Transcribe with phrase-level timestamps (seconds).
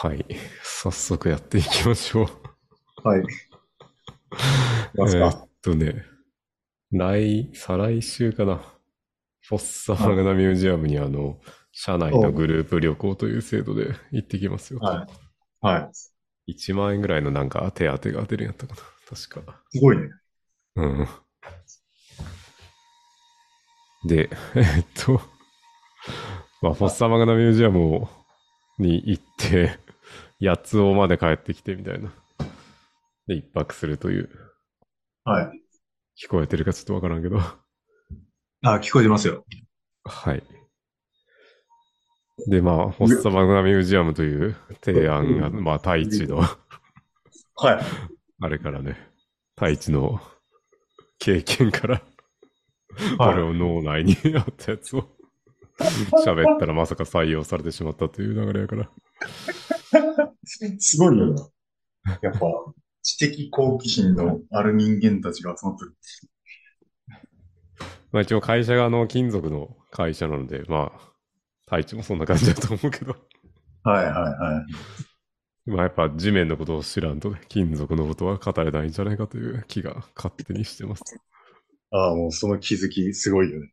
[0.00, 0.24] はい。
[0.62, 3.08] 早速やっていきましょう。
[3.08, 3.22] はい。
[4.96, 5.48] えーっか。
[5.60, 6.04] とね、
[6.92, 8.62] 来、再来週かな。
[9.40, 11.40] フォッサマグナミュージアムにあの、
[11.72, 14.78] 社内のグループ旅行という制度で行ってきますよ。
[14.78, 15.06] は
[15.62, 15.66] い。
[15.66, 15.90] は
[16.46, 16.52] い。
[16.52, 18.82] 1万円ぐらいのなんか手当が出るんやったかな。
[19.16, 19.60] 確か。
[19.70, 20.10] すごいね。
[20.76, 21.08] うん。
[24.06, 25.20] で、えーっと、
[26.62, 28.08] まあ、フォッサマグナミュージアムを
[28.78, 29.78] に行って、
[30.40, 32.12] 八つ尾まで帰ってきてみたいな。
[33.26, 34.30] で、一泊するという、
[35.24, 35.62] はい。
[36.22, 37.38] 聞こえてるかちょっとわからんけど。
[38.62, 39.44] あ、聞こえてますよ。
[40.04, 40.42] はい。
[42.48, 47.84] で、まあ、フォッサマグナミュージアムという提案が、まあ、太一の、はい。
[48.40, 48.96] あれからね、
[49.56, 50.20] 太一の
[51.18, 52.02] 経験から、はい
[53.18, 55.04] 俺を脳内にあったやつを
[56.24, 58.90] 喋ったらまさか採用されてしまったという流れやから。
[60.48, 61.48] すごいよな。
[62.22, 62.40] やっぱ、
[63.02, 65.96] 知的好奇心のある人間たちが集まってる。
[68.12, 71.12] まあ一応会社があの金属の会社なので、まあ、
[71.66, 73.16] 太一もそんな感じだと思うけど、
[73.82, 74.64] はいはいは
[75.66, 75.70] い。
[75.70, 81.02] まあやっぱ地面のことを知らんとね、金属のことは語れないんじゃないかという気が勝手にしてます。
[81.90, 83.72] ああ、もうその気づきすごいよね。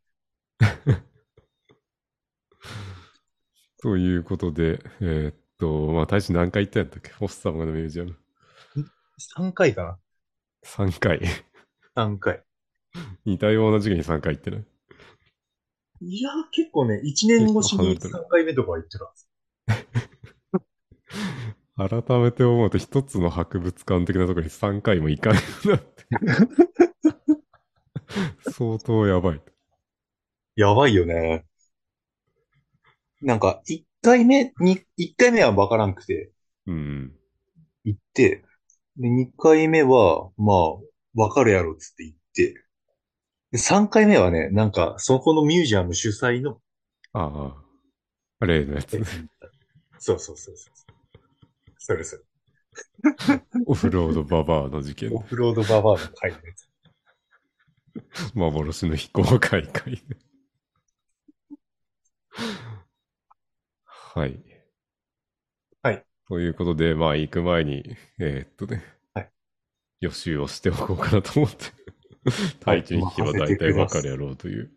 [3.82, 7.10] ということで、えーっと、まあ太一何回行ったんやったっけ？
[7.10, 8.16] フォッサマグナミュージアム。
[9.18, 9.98] 3回か
[10.62, 11.20] 3回。
[11.94, 12.42] な ?3 回。
[13.26, 14.64] 似たような時期に3回行ってない？
[16.00, 19.12] いや、結構ね、1年越しに結構離れ3回目とかは行ってた。
[21.76, 26.06] 改めて思うと一つの博物館的なところに3回も行かんようになって。
[28.40, 29.42] 相当やばい。
[30.56, 31.46] やばいよね。
[33.20, 36.32] なんか、1回目に、1回目はわからんくて、
[36.66, 37.12] うん。
[37.84, 38.44] 行って、
[38.96, 40.74] で、2回目は、まあ、
[41.14, 42.64] わかるやろっつって行って、
[43.52, 46.60] で、3回目はね、なんか、そこのミュージアム主催の、
[47.12, 47.54] あ
[48.40, 48.46] あ。
[48.46, 48.98] 例のやつ。
[49.98, 50.86] そうそうそうそう。
[51.78, 52.22] それそれ。
[53.66, 55.20] オフロードババアの事件オ。
[55.20, 56.68] フロードババアの会のやつ。
[58.34, 60.02] 幻の非公開会。
[64.16, 64.38] はい。
[65.82, 66.02] はい。
[66.26, 67.84] ということで、まあ行く前に、
[68.18, 68.82] えーっとね、
[69.12, 69.30] はい
[70.00, 71.64] 予習をしておこうかなと思って。
[72.64, 74.70] はい体調に聞けば大体わかるやろうという。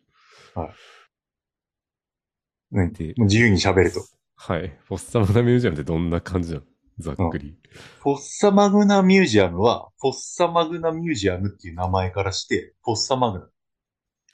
[2.71, 4.01] ね、でもう自由に喋ると。
[4.35, 4.77] はい。
[4.83, 6.65] フォッサマグナミュージアムってどんな感じなの
[6.99, 7.57] ざっくり。
[8.01, 13.39] フォッサマグナミュージアムは、フォッサマグナミュージアムっていう名前からして、フォッサマグ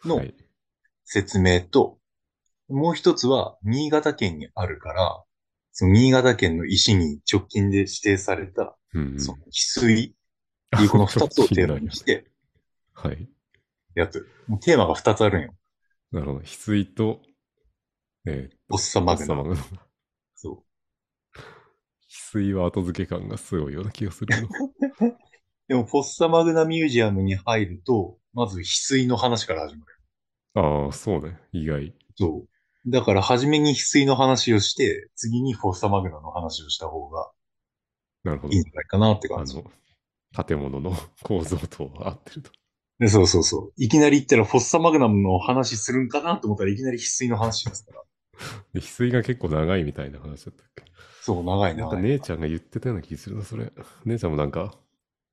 [0.03, 0.33] ナのはい。
[1.03, 1.99] 説明と、
[2.69, 5.23] もう一つは、新潟県にあるから、
[5.71, 10.15] その新潟県の石に直近で指定された、うんうん、その翡翠
[10.75, 12.31] っていうこの 二つをテーマにして、
[12.93, 13.29] はい。
[13.93, 14.27] やつ。
[14.47, 15.55] もうテーマが二つあるんよ。
[16.11, 16.39] なるほど。
[16.39, 17.21] 翡翠と、
[18.25, 19.35] えー、フォッサマグナ。
[19.35, 19.61] フォッサマグナ。
[19.61, 19.79] 翡
[20.35, 20.63] そ
[22.07, 24.35] 翠は後付け感がすごいような気がする。
[25.67, 29.93] でも、フォッサマグナミュージアムに入ると、まず翡翠の話から始まる。
[30.53, 31.39] ああ、そうね。
[31.51, 31.93] 意外。
[32.15, 32.54] そう。
[32.87, 37.29] だから、初めに翡翠の話をして、次にフォッサマグナの話をした方が
[38.23, 38.63] なるほどいいん。
[38.63, 39.55] じゃないかなってあ感じ。
[39.55, 39.71] の、
[40.45, 40.93] 建物の
[41.23, 42.51] 構造と合ってると。
[42.99, 43.73] でそうそうそう。
[43.77, 48.01] いきなり言ったらフォッサマグナムの話するんかなと思ったらいきなり翡翠の話ですから。
[48.73, 50.83] で翡翠が結構長いみたいな話だったっけ
[51.19, 51.89] そう、長いなんな。
[51.89, 53.71] か姉ちゃんが言ってたような気するな、それ。
[54.05, 54.77] 姉ちゃんもなんか、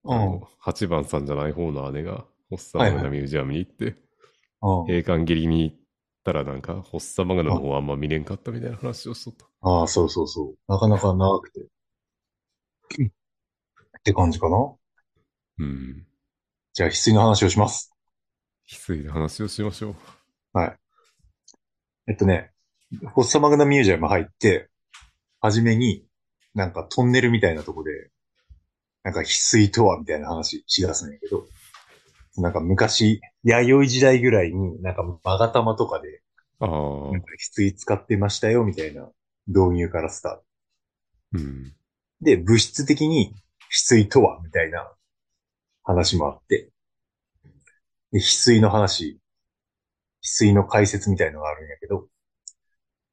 [0.05, 0.15] うん。
[0.15, 3.97] あの、8番さんじゃない方の姉が、ホッサマグナミュージアムに行って、
[4.62, 5.77] うん閉館切りに行っ
[6.22, 9.47] たらなんか、ホッサマグナの方はあんま見れんかったみたいな話をしとった。
[9.62, 10.72] ああ、そうそうそう。
[10.72, 11.60] なかなか長くて。
[11.60, 13.12] うん
[14.03, 14.56] って感じかな。
[15.61, 16.05] うん。
[16.72, 17.94] じゃあ、翡翠の話をします。
[18.69, 20.59] 翡翠で話をしましょう。
[20.59, 20.77] はい。
[22.09, 22.50] えっとね、
[22.91, 24.69] フォッサマグナミュージアム入って、
[25.41, 26.05] はじめに、
[26.55, 28.11] なんかトンネルみたいなとこで、
[29.05, 31.47] なんか翡翠とはみたいな話しだすんやけど、
[32.37, 36.23] なんか昔、弥生時代ぐらいになんか勾玉とかで、
[36.61, 36.69] ああ
[37.11, 39.08] なん、か翡翠使ってましたよみたいな
[39.46, 40.44] 導入からスタート。
[41.32, 41.75] うん。
[42.23, 43.34] で、物質的に
[43.70, 44.93] 翡翠とはみたいな
[45.84, 46.70] 話もあって、
[48.12, 49.19] で、翡翠の話、
[50.23, 52.08] 翡翠の解説みたいのがあるんやけど、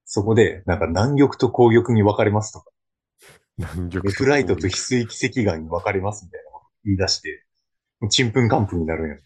[0.05, 2.71] そこで、なんか南玉と紅玉に分かれますとか、
[3.57, 7.45] 南極レフライトと翡翠奇跡岩に分かれますみたいなこと言い出して、
[8.07, 9.17] ちんぷんかんぷんになるんや。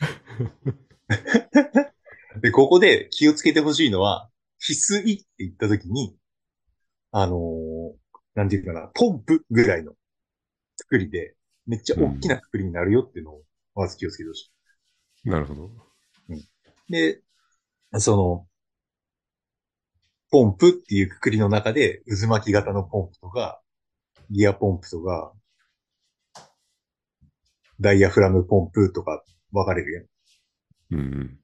[2.41, 4.29] で、ここで気をつけてほしいのは、
[4.59, 6.17] 翡翠って言ったときに、
[7.11, 8.03] あのー
[8.35, 9.93] なんていうかな、ポンプぐらいの
[10.77, 11.35] 作りで、
[11.67, 13.43] めっちゃ大きな作りになるよっていうのを、
[13.75, 14.51] まず気をつけてほし
[15.25, 15.29] い。
[15.29, 15.69] なるほど。
[16.89, 17.21] で、
[17.99, 18.47] その、
[20.31, 23.61] ポンプっていうくくりの中で、渦巻き型のポンプとか、
[24.31, 25.31] ギアポンプとか、
[27.83, 30.05] ダイヤフラムポンプとか分かれるやん。
[30.91, 31.39] うん。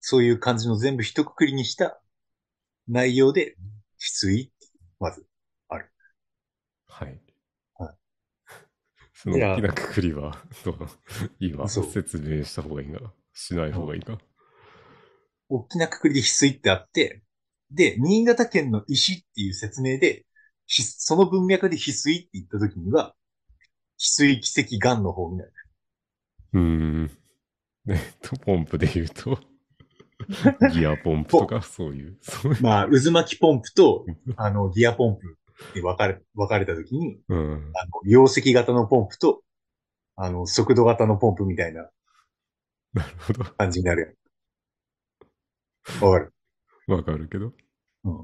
[0.00, 2.00] そういう感じの全部一括りにした
[2.88, 3.56] 内容で、
[3.98, 4.52] 翡翠
[5.00, 5.26] まず。
[5.68, 5.86] はい。
[6.86, 7.20] はい
[9.22, 10.76] その大きなくくりは、どう
[11.40, 14.18] 今説明した方がいいんかなしない方がいいか。
[15.50, 17.22] 大きなくくりで翡翠ってあって、
[17.70, 20.24] で、新潟県の石っていう説明で、
[20.66, 23.14] ひその文脈で翡翠って言った時には、
[24.00, 25.52] 翡翠奇跡岩の方になる。
[26.54, 27.10] うーん。
[27.88, 29.38] えっと、ポンプで言うと、
[30.72, 32.62] ギアポンプとか、そういう、そういう？
[32.62, 34.06] まあ、渦巻きポンプと、
[34.36, 35.36] あの、ギアポンプ
[35.74, 37.72] に分かれ、分かれた時に、うん。
[37.74, 39.42] あの、溶石型のポンプと、
[40.16, 41.90] あの、速度型のポンプみたいな
[42.92, 43.44] なるほど。
[43.44, 44.08] 感じになるや
[46.00, 46.04] ん。
[46.04, 46.34] わかる？
[46.86, 47.52] わかるけど。
[48.04, 48.20] うん。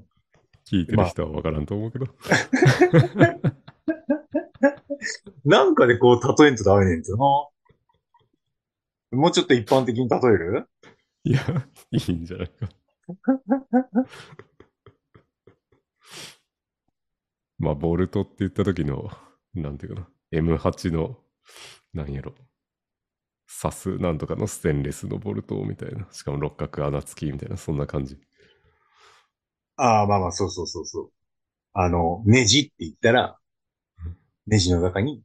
[0.70, 2.06] 聞いてる人はわからんと思うけど。
[5.44, 7.19] なんかでこう、例えんとダメねんてな。
[7.19, 7.50] も
[9.10, 10.69] うちょっと一般的に例える？
[11.25, 11.40] いや、
[11.90, 12.69] いいんじゃないか。
[17.58, 19.10] まあ、ボルトって言った時の、
[19.54, 21.19] なんていうかな、M8 の、
[21.94, 22.34] なんやろ、
[23.49, 28.16] サスなんとかのステンレスのボルトみたいな、しかも六角穴付きみたいな、そんな感じ。
[29.76, 31.10] ああ、まあまあ、そうそうそうそう。
[31.75, 33.45] あの、ネジって言ったらうん、
[34.46, 35.22] ネジの中に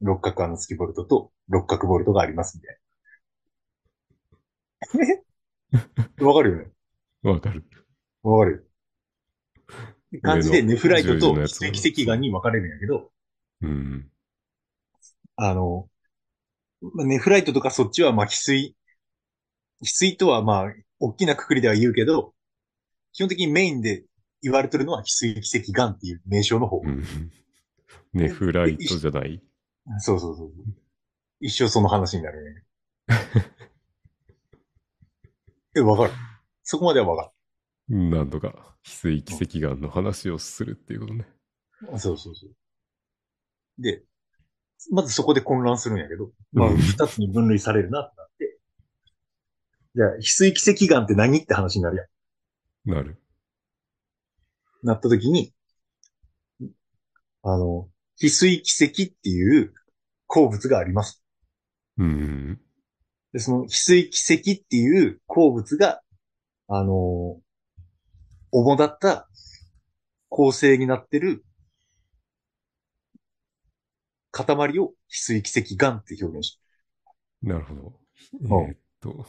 [0.00, 2.78] 六角穴付きボルトと六角ボルトがありますみたい
[6.20, 6.26] な。
[6.26, 6.70] わかるよね？
[7.22, 7.64] わかる。
[8.22, 8.56] わかる
[10.12, 10.20] よ。
[10.22, 13.10] 感じでネフライトと奇跡岩に分かれるんやけど、
[13.62, 14.08] うん。
[15.36, 15.88] あの、
[16.80, 18.76] まあネフライトとかそっちはまあ翡翠、
[19.82, 22.34] 翡翠とはまあ、大きなくくりでは言うけど、
[23.12, 24.04] 基本的にメインで
[24.42, 26.80] 言われてるのは翡翠奇跡岩っていう名称の方。
[26.84, 27.04] うん。
[28.14, 29.42] ネフライトじゃない？
[29.98, 30.52] そうそうそう。
[31.40, 32.62] 一生その話になるね。
[35.76, 36.12] え、わかる？
[36.62, 37.32] そこまではわか
[37.88, 41.26] なんとか、翡翠奇跡岩の話をするっていうことね。
[41.82, 41.98] る。
[41.98, 42.54] そうそうそう。
[43.78, 44.04] で、
[44.90, 48.58] まずそこで混乱するんやけど、まあ、うん二つに分類されるなってなって。
[49.96, 52.04] じゃあ、翡翠奇跡岩って何って話になるや
[52.86, 52.90] ん。
[52.90, 53.20] なる。
[54.82, 55.52] なった時に、
[57.42, 57.88] あの、
[58.20, 59.72] 翡翠奇跡っていう
[60.26, 61.22] 鉱物があります。
[61.98, 62.60] うん。
[63.32, 66.00] で、その翡翠奇跡っていう鉱物が、
[66.68, 67.40] あの、
[68.50, 69.28] 主だった
[70.28, 71.44] 構成になってる
[74.30, 76.60] 塊を翡翠奇跡岩って表現し
[77.42, 77.92] なるほど。
[78.42, 79.26] えんーっと、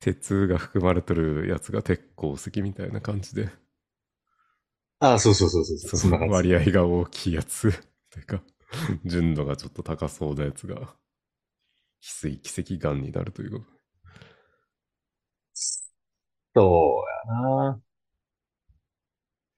[0.00, 3.48] 鉄が含まれてるやつが鉄鉱石みたいな感じで、
[4.98, 5.90] ああ、そうそうそうそうそう。
[5.90, 6.28] そそんな感じ。
[6.28, 7.72] の割合が大きいやつ、
[8.10, 8.42] というか、
[9.04, 10.94] 純度がちょっと高そうなやつが、
[12.00, 13.64] 翡翠奇跡岩になるということ。
[16.54, 17.80] そうやな。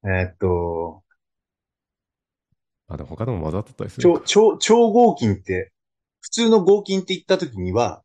[0.05, 1.05] えーっと、
[2.88, 4.25] あ、でも他でも混ざってたりするの超、か。
[4.25, 5.73] 超、超合金って、
[6.21, 8.02] 普通の合金って言った時には、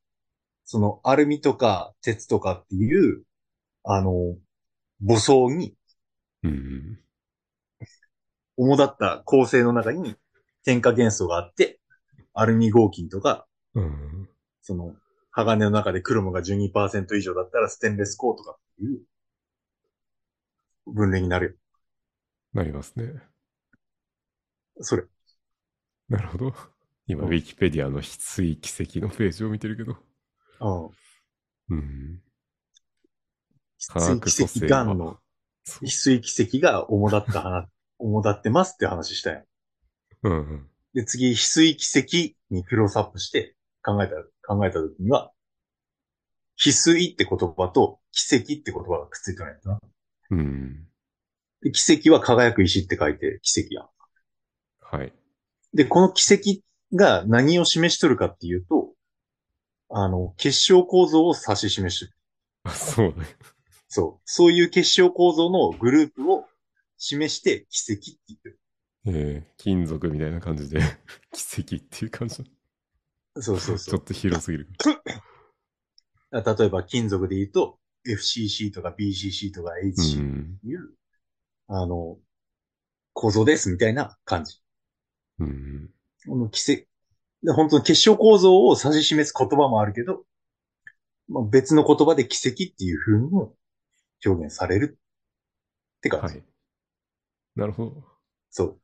[0.66, 3.24] そのアルミとか鉄とかっていう、
[3.84, 4.38] あの、
[5.06, 5.76] 母層に
[6.44, 7.00] うん。
[8.62, 10.16] 主だった構成の中に
[10.64, 11.80] 添加元素があって、
[12.34, 14.30] アルミ合金とか、うん。
[14.62, 14.94] その、
[15.32, 19.02] 鋼の中でクロムが12%以上だったらステンレス鋼とかっていう
[20.86, 21.58] 分類になる
[22.54, 23.06] なりますね。
[23.06, 23.14] よ。
[24.82, 25.06] それ。
[26.10, 26.54] なるほど。
[27.08, 29.98] 今、うんウィキペディアの翡翠奇跡のページを見てるけど。
[31.70, 31.78] うん。
[31.78, 32.22] うん。
[33.80, 35.18] 翡翠奇跡岩の
[35.64, 37.68] そう翡翠奇跡が主だった話、
[38.02, 39.44] 主だってますって話したやん。
[40.24, 40.70] うんうん。
[40.94, 44.16] で、次、翡翠奇跡にクロスアップして考えた、
[44.46, 45.32] 考えた時には、
[46.58, 49.80] 翡翠って言葉と奇跡って言葉がくっついてないな。
[50.32, 50.88] うん。
[51.62, 53.88] で、奇跡は輝く石って書いて奇跡やん。
[54.82, 55.14] はい。
[55.74, 56.62] で、この奇跡
[56.94, 58.94] が何を示しとるかっていうと、
[59.90, 62.12] あの、結晶構造を指し示してる。
[62.64, 63.26] あ、そうね。
[63.88, 64.22] そう。
[64.26, 66.46] そういう結晶構造のグループを
[67.04, 68.60] 示して奇跡って言ってる。
[69.08, 70.80] えー、金属みたいな感じで、
[71.34, 72.36] 奇跡っていう感じ。
[73.40, 74.04] そうそうそう ちょっ。
[74.04, 74.68] と広すぎる。
[76.32, 80.60] 例えば金属で言うと、FCC とか BCC とかう HC ん。
[80.64, 80.94] いう、
[81.68, 82.20] あの、
[83.14, 84.62] 構造ですみたいな感じ。
[85.40, 85.92] うん。
[86.28, 86.84] この奇跡、
[87.44, 90.24] で本当の結晶構造を指し示す言葉もあるけど、
[91.28, 93.56] まあ、別の言葉で奇跡っていう風にも
[94.24, 95.00] 表現される
[95.98, 96.36] って感じ。
[96.36, 96.51] はい。
[97.56, 98.04] なるほど。
[98.50, 98.82] そう。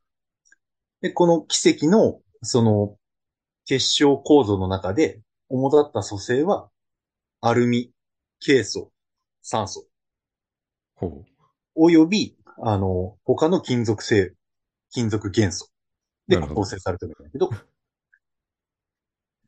[1.02, 2.98] で、この奇跡の、その、
[3.66, 6.70] 結晶構造の中で、主だった組成は、
[7.42, 7.92] アルミ、
[8.40, 8.92] ケイ素、
[9.42, 9.88] 酸素、
[10.96, 11.24] ほ
[11.76, 14.34] および、あの、他の金属性、
[14.92, 15.70] 金属元素。
[16.28, 17.50] で構成されてるんだけど、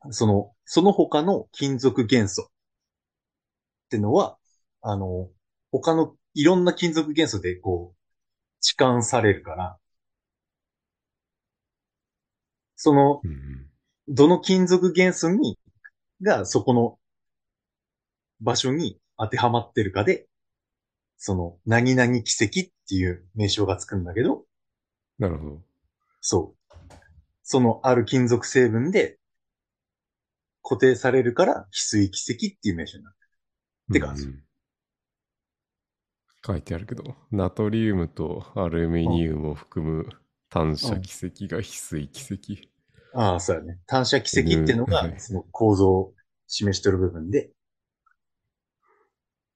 [0.11, 2.43] その、その他の金属元素。
[2.43, 2.47] っ
[3.89, 4.37] てのは、
[4.81, 5.29] あの、
[5.71, 7.98] 他のいろんな金属元素でこう、
[8.61, 9.77] 置換されるから、
[12.75, 13.21] その。
[14.07, 15.59] どの金属元素に、
[16.21, 16.97] がそこの
[18.41, 20.27] 場所に当てはまってるかで、
[21.17, 24.45] その、何々奇跡っていう名称がつくんだけど、
[25.19, 25.61] なるほど。
[26.21, 26.75] そう。
[27.43, 29.19] そのある金属成分で
[30.63, 33.15] 固定されるから、翡翠奇跡っていう名称になる。
[33.91, 34.43] って感じうん
[36.45, 40.07] 書いてあるけど、ナトリウムとアルミニウムを含む
[40.49, 42.39] 単射奇跡が翡翠奇跡。
[43.13, 43.79] ああ、そうやね。
[43.87, 46.13] 単射奇跡っていうのが、うんその構造を
[46.47, 47.51] 示してる部分で、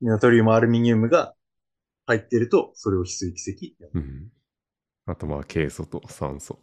[0.01, 1.33] ナトリウム、アルミニウムが
[2.05, 4.29] 入ってると、それを翡翠奇跡うん。
[5.05, 6.57] あとまあ、ケイ素と酸素。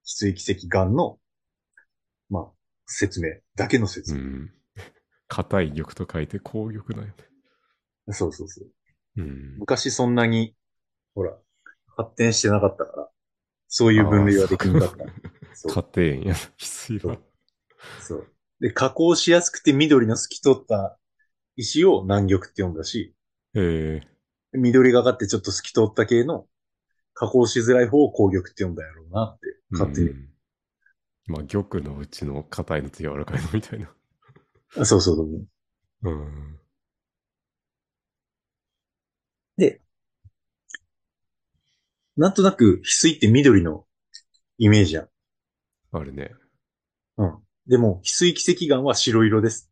[0.05, 1.19] 翡翠奇跡岩の、
[2.29, 2.58] まあ、
[2.89, 4.19] 説明だけの説明。
[4.19, 4.53] うん。
[5.27, 8.13] 硬い玉と書いて紅玉なんよね。
[8.13, 8.67] そうそうそう。
[9.17, 9.57] うん。
[9.59, 10.55] 昔そんなに、
[11.13, 11.37] ほら、
[11.95, 13.09] 発展してなかったから、
[13.67, 15.05] そういう分類はできなかった。
[15.53, 15.83] そう。
[15.93, 17.17] 家庭や、翡翠は。
[18.01, 18.27] そう。
[18.59, 20.97] で、加工しやすくて緑の透き通った
[21.55, 23.13] 石を南玉って呼んだし、
[23.53, 24.01] え
[24.53, 26.47] 緑がかってちょっと透き通った系の
[27.13, 30.28] 加工しづらい方を紅玉って呼んだやろうなって、ー、勝手に。
[31.29, 33.89] うんまあ、玉のうちの硬いのと柔らかいのみたいな。
[34.77, 35.47] あそうそうそう。
[36.03, 36.59] うん。
[39.57, 39.81] で、
[42.17, 43.85] なんとなく翡翠って緑の
[44.57, 45.09] イメージやん。
[45.91, 46.31] あるね。
[47.17, 47.37] うん。
[47.67, 49.71] でも、翡翠奇跡岩は白色です。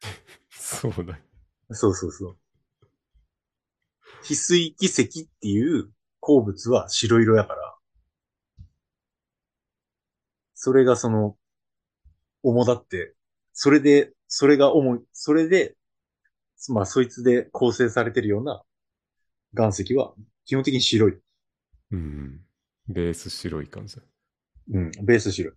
[0.50, 1.18] そうだ。
[1.70, 2.38] そうそうそう。
[4.22, 7.65] 翡翠奇跡っていう鉱物は白色やから、
[10.56, 11.36] それがその、
[12.42, 13.14] 主だって、
[13.52, 15.76] それで、それが主い、それで、
[16.70, 18.62] まあそいつで構成されてるような
[19.52, 20.14] 岩石は
[20.46, 21.18] 基本的に白い。
[21.92, 22.40] うん。
[22.88, 24.02] ベース白い感じだ。
[24.72, 25.54] うん、ベース白い。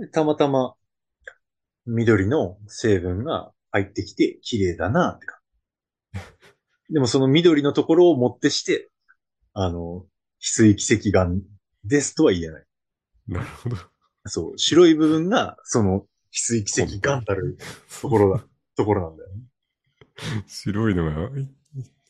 [0.00, 0.76] でたまたま
[1.84, 5.40] 緑の成分が入ってきて綺麗だなってか。
[6.90, 8.88] でもその緑のところをもってして、
[9.52, 10.06] あの、
[10.40, 11.28] 翡翠奇跡岩
[11.84, 12.67] ですとは言えない。
[13.28, 13.76] なるほど。
[14.26, 17.58] そう、白い部分がその翡翠奇跡岩たる
[18.00, 18.44] ところだ、
[18.76, 19.42] ところなんだよね。
[20.46, 21.30] 白いのが、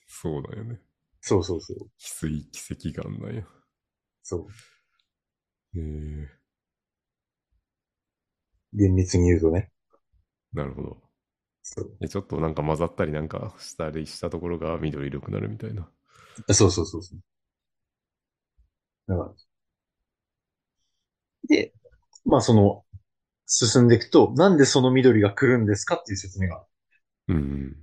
[0.07, 0.81] そうだよね。
[1.21, 1.77] そうそうそう。
[1.77, 3.43] 翡翠奇跡岩なんや。
[4.23, 4.47] そう。
[5.75, 6.27] えー、
[8.73, 9.71] 厳密に言うとね。
[10.53, 11.03] なるほど。
[11.63, 15.87] そうえちょっとなんか混ざったりなんかしたりしたところが緑色くなるみたいな。
[16.53, 17.19] そうそうそうそう。
[19.07, 19.48] だから
[21.49, 21.73] で、
[22.25, 22.85] まあその、
[23.47, 26.65] 進んでいくと、なんでその緑が来るんですかっていう説明が。
[27.29, 27.77] うん。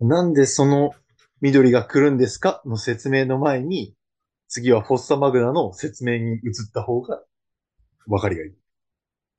[0.00, 0.92] なんでその
[1.40, 3.94] 緑が来るんですかの説明の前に、
[4.48, 7.22] 次はフォッサマグナの説明に移った方が、
[8.06, 8.52] わかりがいい。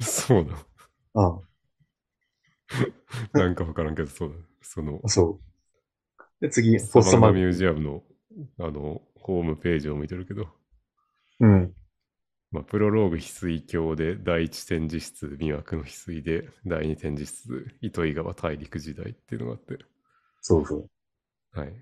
[0.04, 0.66] そうだ。
[1.14, 1.40] あ
[3.34, 4.36] なんかわからんけど、そうだ。
[4.62, 5.46] そのあ、、そう。
[6.42, 8.04] で、次、フォサッサマグナミュージアムの、
[8.60, 10.48] あの、ホームページを見てるけど、
[11.40, 11.48] ナ。
[11.48, 11.76] うん。
[12.56, 19.78] まあ、プロローグ翡翠鏡で第一展示室魅惑の翡翠で第二展示室糸魚川大陸時代っていうのがあって
[20.42, 20.90] そうそう。
[21.60, 21.74] はい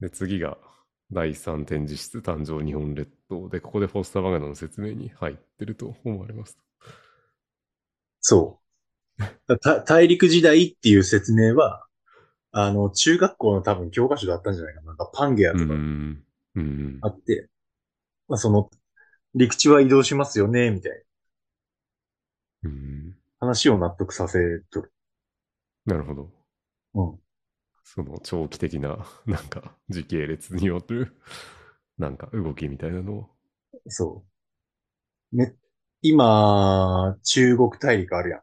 [0.00, 0.56] で次が
[1.12, 6.56] 第三展示室誕生日本列島でここでフォスター・マガナの説明に入ってると思われます
[8.20, 8.60] そ
[9.18, 9.22] う。
[9.58, 11.86] た大陸時代っていう説明は、
[12.52, 14.86] あの、中学校の多分教科書だったんじゃないかな。
[14.88, 17.48] なんかパンゲアうとかんうんあって、
[18.28, 18.70] まあその、
[19.34, 20.98] 陸地は移動しますよね、みたいな
[22.64, 24.92] うん話を納得させとる。
[25.86, 26.30] なるほど
[26.94, 27.20] うん。
[27.84, 31.12] その長期的な なんか時系列による
[31.98, 33.30] なんか動きみたいなのを
[33.88, 34.24] そ
[35.32, 35.36] う。
[35.36, 35.56] ね、
[36.00, 38.42] 今、中国大陸あるやん。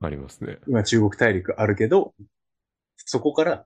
[0.00, 2.14] ありますね今中国大陸あるけど、
[2.96, 3.64] そこから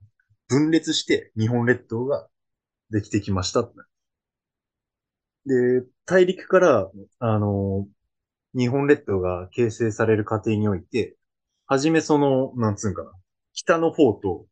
[0.49, 2.29] 分裂して日本列島が
[2.91, 3.69] できてきました。
[5.47, 6.91] で、大陸から、
[7.21, 7.87] あの、
[8.53, 11.17] 日本列島が形成される過程において、
[11.67, 13.13] はじめその、なんつうんかな、
[13.53, 14.47] 北の方と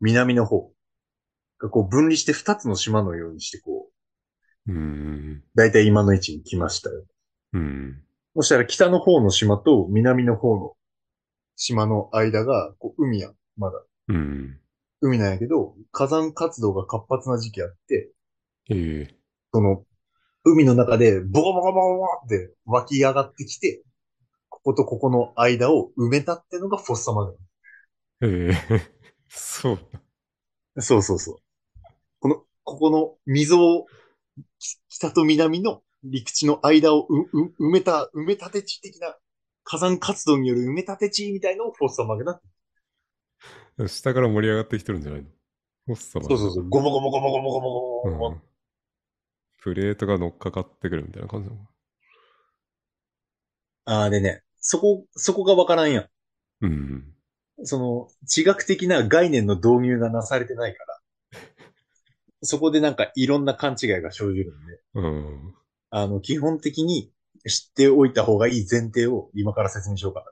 [0.00, 0.70] 南の方
[1.58, 3.88] がこう分離して二つの島のようにしてこ
[4.68, 7.04] う、うんだいたい今の位置に来ましたよ。
[7.54, 8.02] うん
[8.36, 10.76] そしたら北の方の島と南の方の
[11.56, 13.82] 島の間が、こう海やん、まだ。
[14.06, 14.60] うん
[15.00, 18.12] 海なんやけど、火山活動が活発な時期あって、
[18.70, 19.16] ええ
[19.52, 19.84] その、
[20.48, 23.82] 海の中でボコボコボコボコって湧き上がってきて、
[24.48, 27.36] こことここの間を埋めたってのがフォッサマグ
[28.22, 28.82] ええ
[29.28, 29.78] そう
[30.76, 30.82] ナ。
[30.82, 31.36] そうそうそう。
[32.20, 33.86] この、ここの溝を、
[34.60, 39.16] き北と南の陸地の間をうう埋めた、埋め立て地的な
[39.64, 42.40] 火山活動による埋め立て地みたいのをフォッサマグナ
[43.88, 45.28] 下から盛り上がってきてるんじゃないの？
[45.88, 46.68] ホッサマそうそうそう。
[46.68, 48.42] ゴボゴボゴボゴボゴボゴボゴボうん。
[49.62, 51.56] プレートが乗っかかってくるみたいな感じな
[53.84, 56.08] ああ、でね、そこ、そこがわからんやん。
[56.60, 57.14] うん。
[57.64, 61.00] その、地学的な概念の導入がなされてないから、
[62.42, 65.54] そこでなんかいろんな勘違いが生じるんで、うん。
[65.90, 67.12] あの、基本的に
[67.48, 70.24] 知っておいた方がいい前提を今から説明しようか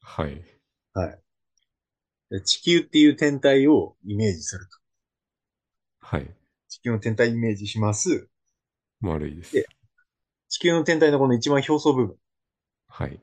[0.00, 0.44] はい。
[0.94, 1.02] な。
[1.02, 1.22] はい。
[2.30, 4.76] で地球っていう天体をイメージすると。
[6.00, 6.34] はい。
[6.68, 8.28] 地球の天体イメージします。
[9.02, 9.66] 丸いですで。
[10.48, 12.16] 地球の天体のこの一番表層部分。
[12.88, 13.20] はい。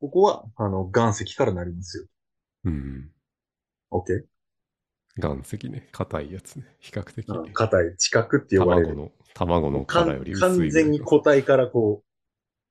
[0.00, 2.04] ここは、あの、岩石からなりますよ。
[2.64, 3.10] うん。
[3.90, 4.24] OK?
[5.18, 5.88] 岩石ね。
[5.92, 6.64] 硬いやつね。
[6.80, 7.26] 比較的。
[7.28, 8.88] うん硬い地殻って呼ばれる。
[8.88, 10.70] 卵の、卵の殻より薄い完。
[10.70, 12.02] 全に固体からこ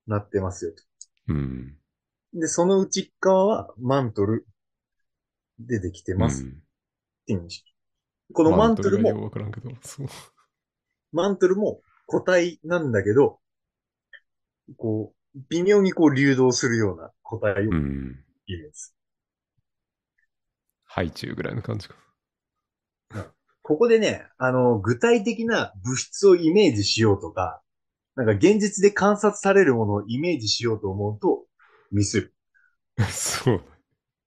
[0.08, 0.84] う、なってますよと。
[1.30, 1.78] うん。
[2.34, 4.46] で、その内側はマントル
[5.60, 6.62] でできてますっうん
[7.26, 7.74] ていう認識。
[8.34, 10.08] このマントルも、わからんけど、そう。
[11.12, 13.40] マントルも固体なんだけど、
[14.78, 18.26] こう、微妙にこう流動するような固体をうん。
[18.48, 18.96] イメージす
[20.86, 21.96] ハイチュウぐらいの感じか。
[23.62, 27.62] ここでね、あの、具体的な物質をイメージしようとか、
[28.16, 31.46] なんか現実で観察されるものをイメージしようと思うと、
[31.92, 32.34] ミスる。
[33.10, 33.62] そう。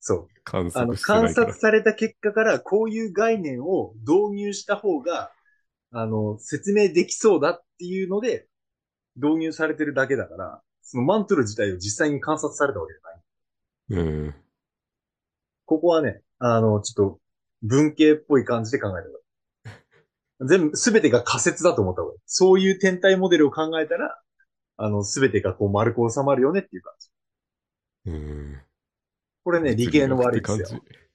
[0.01, 0.29] そう。
[0.45, 1.53] 観あの、観察。
[1.55, 5.31] された結果から、こういう概念を導入した方が、
[5.93, 8.49] あの、説明できそうだっていうので、
[9.17, 14.09] 導入されてるだけだから、そのマントル自体を実際に観察されたわけじゃない。
[14.09, 14.35] うん。
[15.67, 17.21] ここはね、あの、ちょっと、
[17.63, 19.13] 文系っぽい感じで考えてく
[19.65, 19.77] ださ
[20.45, 20.49] い。
[20.49, 22.21] 全部、すべてが仮説だと思った方がいい。
[22.27, 24.21] そういう天体モデルを考えたら、
[24.77, 27.11] あの、すべてがこう丸く収まるよねっていう感じ。
[28.07, 28.63] うん。
[29.45, 30.67] これね、理系の悪いですよ。
[30.69, 31.09] 物理学って感じ。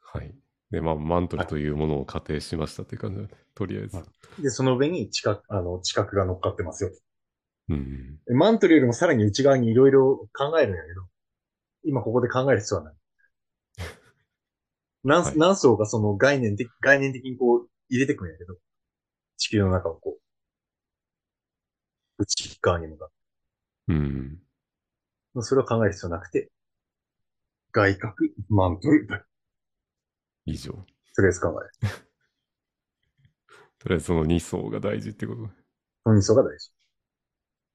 [0.00, 0.34] はい。
[0.70, 3.28] で、まあ、マントルというものを仮定しましたっていう感じだね。
[3.54, 3.96] とりあえず。
[3.96, 4.06] はい
[4.38, 6.90] で、その上に地殻、あの、地殻が乗っかってますよ。
[7.68, 8.18] うん。
[8.26, 11.06] でマントルよりもさらに内側にいろいろ考えるんやけど、
[11.84, 12.94] 今ここで考える必要はない。
[15.04, 18.56] 何,、はい何層かその概念的、概念的にこう入れてくんやけど、
[19.36, 20.18] 地球の中をこ
[22.18, 23.14] う、内側に向かって。
[23.88, 24.42] うん。
[25.42, 26.50] それは考える必要なくて、
[27.72, 28.14] 外角、
[28.48, 29.06] マントル、
[30.46, 30.72] 以上。
[30.72, 31.92] とりあえず考える。
[33.78, 35.50] とりあえずその2層が大事ってことね。
[36.04, 36.70] その2層が大事。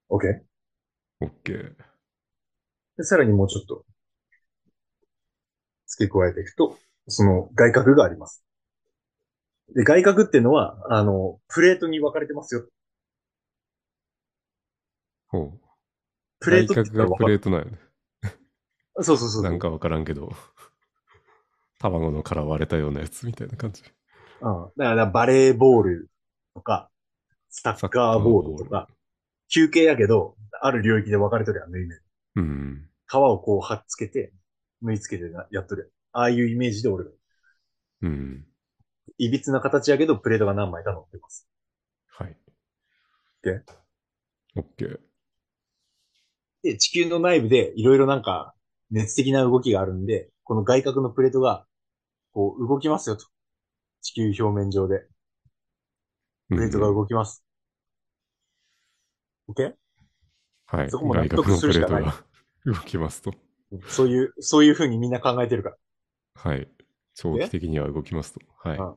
[0.10, 0.42] OK?
[1.22, 1.76] OK。
[2.98, 3.86] で、さらにもうちょっと
[5.88, 8.44] 付け加えていくと、その外角があります。
[9.74, 12.68] で、外角っていうのは、あの、プレートに分かれてますよ。
[15.28, 15.60] ほう。
[16.40, 17.80] プレート外角がプレートなんよね。
[19.02, 19.44] そうそうそう。
[19.44, 20.32] なんかわからんけど、
[21.80, 23.84] 卵の殻割れたようなやつみたいな感じ。
[24.42, 24.72] うん。
[24.78, 26.10] だからバレーボール
[26.54, 26.90] とか、
[27.50, 28.88] サッカーボールとか、
[29.50, 31.96] 休憩やけど、ある領域で分かれとるやん、縫い目。
[32.36, 32.90] うん。
[33.08, 34.34] 皮をこう貼っつけて、
[34.82, 35.94] 縫い付けてなやっとる。
[36.12, 37.12] ああいうイメージで俺が。
[38.04, 38.46] うん。
[39.18, 41.48] いびつな形やけど、プレートが何枚か乗ってます。
[42.08, 42.38] はい。
[43.44, 43.62] OK
[44.58, 45.00] OK。
[46.64, 48.54] で、地球の内部でいろいろなんか、
[48.92, 51.66] 熱的な動きがあるんで、この外角のプレートが、
[52.32, 53.26] こう動きますよと。
[54.02, 55.08] 地球表面上で。
[56.50, 57.44] プレートがうん動きます。
[59.50, 59.74] OK?
[60.68, 60.90] はい。
[60.92, 63.34] そこも納外角のプ得するしかないレートが動きますと。
[63.88, 65.78] そういう、そういう風にみんな考えてるから。
[66.36, 66.70] はい。
[67.16, 68.40] 長期的には動きますと。
[68.58, 68.78] はい。
[68.80, 68.96] あ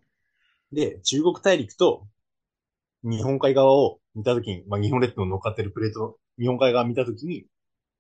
[0.72, 2.06] で、中国大陸と
[3.02, 7.46] 日本海側を見たときに、まあ、日本列島に乗っかってるプレート、日本海側見たときに、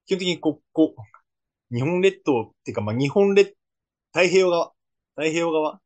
[0.04, 1.00] 基本的にこう、こう、
[1.70, 3.54] 日本列島っていうか、まあ、日本列、
[4.12, 4.72] 太平洋側、
[5.16, 5.80] 太平洋側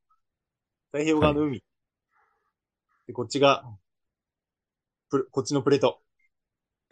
[0.92, 1.62] 太平洋側の海。
[3.06, 3.64] で、こっちが、
[5.10, 6.00] プレこっちのプレート。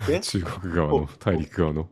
[0.07, 1.88] で 中国側の、大陸側の、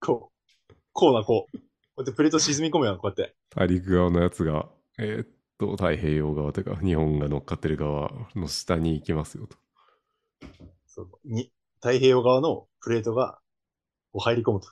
[0.00, 0.32] こ
[0.70, 1.58] う、こうな、こう。
[1.58, 1.62] こ
[1.98, 3.36] うやってプレート沈み込むやん、こうやって。
[3.50, 4.68] 大陸側のやつが、
[4.98, 9.56] えーっと、太平洋側というか、日本が乗っかってる側の下に行きますよと。
[10.86, 13.38] そうに太平洋側のプレートが、
[14.12, 14.68] こう入り込むと。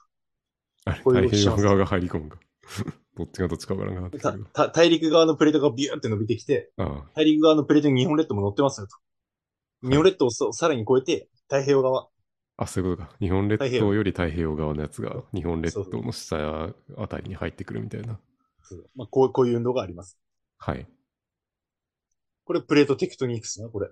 [0.85, 2.39] 太平洋側が入り込むか。
[3.17, 4.45] どっちがどっちかわからんくなったたけど。
[4.47, 8.97] た大陸側のプレートがビューって伸びてきて、あ大陸側のプレートに日本列島も乗ってますよと。
[9.89, 12.09] 日本列島をそさらに越えて、太平洋側。
[12.57, 13.17] あ、そういうことか。
[13.21, 18.19] 日本列島より太平洋側のやつが、日本列島の下あたりに入ってくるみたいな。
[18.63, 20.19] そうまあ、こうこういう運動があります。
[20.59, 20.87] はい。
[22.45, 23.91] これプレートテクトニクスな、これ。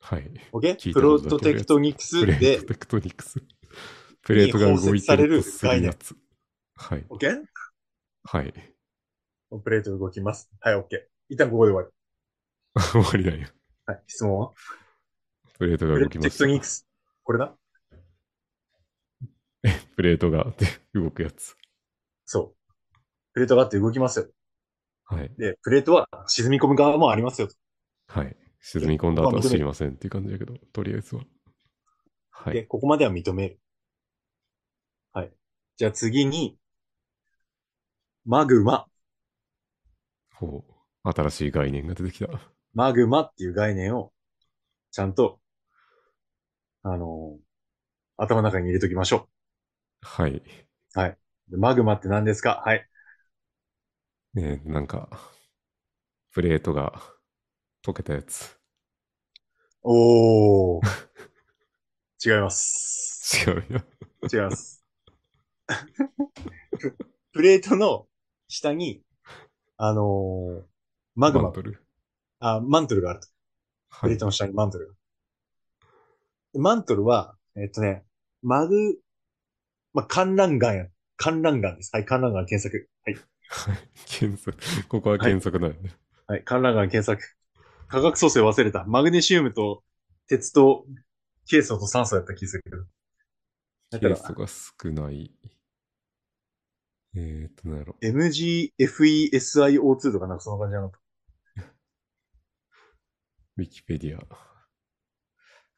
[0.00, 0.30] はい。
[0.52, 0.92] OK?
[0.92, 3.42] プロことだけあるやつトテクトニクスプレでート、テクトニクス。
[4.22, 6.16] プレートが動いてるとするやつ。
[6.76, 7.06] はい。
[7.08, 7.44] OK?
[8.24, 8.52] はい。
[9.64, 10.50] プレート動きます。
[10.60, 10.84] はい、OK。
[11.28, 12.82] 一旦ここで終わり。
[12.92, 13.48] 終わりだよ。
[13.86, 14.52] はい、質問は？
[15.58, 16.30] プレートが動きました。
[16.32, 16.86] クトニクス。
[17.22, 17.56] これだ？
[19.96, 21.56] プレートがで動くやつ。
[22.24, 22.72] そう。
[23.32, 24.28] プレートがあって動きますよ。
[25.06, 25.34] はい。
[25.38, 27.54] で、プレートは沈み込む側もありますよと。
[28.08, 28.36] はい。
[28.60, 31.24] 沈み込んだ後は知りませんっていう感じだけど、とりあえずは。
[32.30, 32.66] はで、い。
[32.66, 33.60] ここまでは認める。
[35.12, 35.32] はい。
[35.76, 36.58] じゃあ次に、
[38.26, 38.86] マグマ。
[40.34, 40.64] ほ
[41.04, 41.10] う。
[41.12, 42.28] 新しい概念が出てきた。
[42.74, 44.12] マグマっていう概念を、
[44.92, 45.40] ちゃんと、
[46.82, 47.46] あのー
[48.18, 49.28] 頭の中に入れときましょ
[50.00, 50.42] はい。
[50.96, 51.50] う。
[51.50, 52.62] でマグマって何ですか？
[52.64, 52.88] はい。
[54.34, 55.08] ねえなんか、
[56.30, 57.02] プレートが
[57.84, 58.58] 溶けたやつ。
[59.82, 60.86] おー。
[62.24, 63.22] 違います。
[63.46, 63.82] 違うよ。
[64.32, 64.82] 違います。
[66.78, 66.96] プ
[67.32, 68.06] プレートの
[68.48, 69.02] 下に、
[69.76, 70.62] あのー
[71.14, 71.82] マグママン、トル。
[72.40, 73.28] あ、マントルがあると。
[74.00, 74.18] プはいレー。
[74.18, 74.94] トの下にマントルが。
[76.52, 78.04] でマントルは、えっとね、
[78.42, 78.98] マグ、
[79.94, 80.86] まあ、観覧岩や。
[81.16, 81.90] 観覧岩です。
[81.94, 82.88] はい、観覧岩検索。
[83.04, 83.14] はい。
[83.48, 83.88] はい。
[84.06, 84.58] 検索。
[84.88, 85.94] ここは検索だよね。
[86.26, 87.22] はい、観覧岩検索。
[87.88, 88.84] 化学組成忘れた。
[88.84, 89.82] マグネシウムと
[90.28, 90.84] 鉄と
[91.48, 92.84] ケイ素と酸素やった気するけど。
[94.00, 95.32] ケースが少ない。
[97.18, 97.96] えーっと、なんやろ。
[98.02, 101.00] MGFESiO2 とかなんかそんな感じなのか。
[103.56, 104.22] ウィキペディア。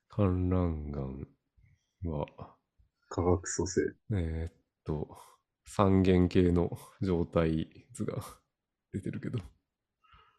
[0.08, 0.90] 観覧
[2.02, 2.26] 岩は、
[3.08, 3.82] 化学組成。
[4.10, 5.16] えーっと、
[5.64, 8.20] 三元系の状態図が
[8.92, 9.38] 出てるけど。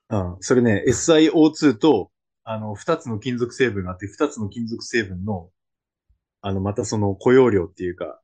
[0.10, 0.42] うん。
[0.42, 2.12] それね、SiO2 と、
[2.44, 5.50] あの、二つの金属成分があって、二つの金属成分の、
[6.42, 8.22] あの、またその雇用量っていうか、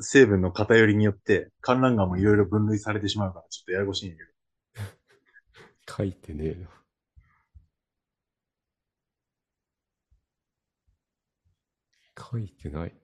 [0.00, 4.28] 成分の偏りによって、観覧岩もいろいろ分類されてしまうから、ちょっとややこしいんやけど。
[5.96, 6.68] 書いてねえな。
[12.30, 12.94] 書いてない。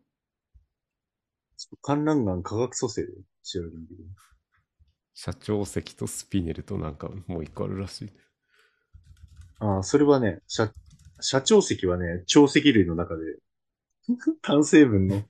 [1.83, 3.95] 観覧岩化学組成で調べてみて。
[5.15, 8.13] 社長石とスピネルとなんかもう一個あるらしい。
[9.61, 10.73] ああ、それはね、社、
[11.21, 13.23] 社長石はね、長石類の中で、
[14.43, 15.23] 単成分の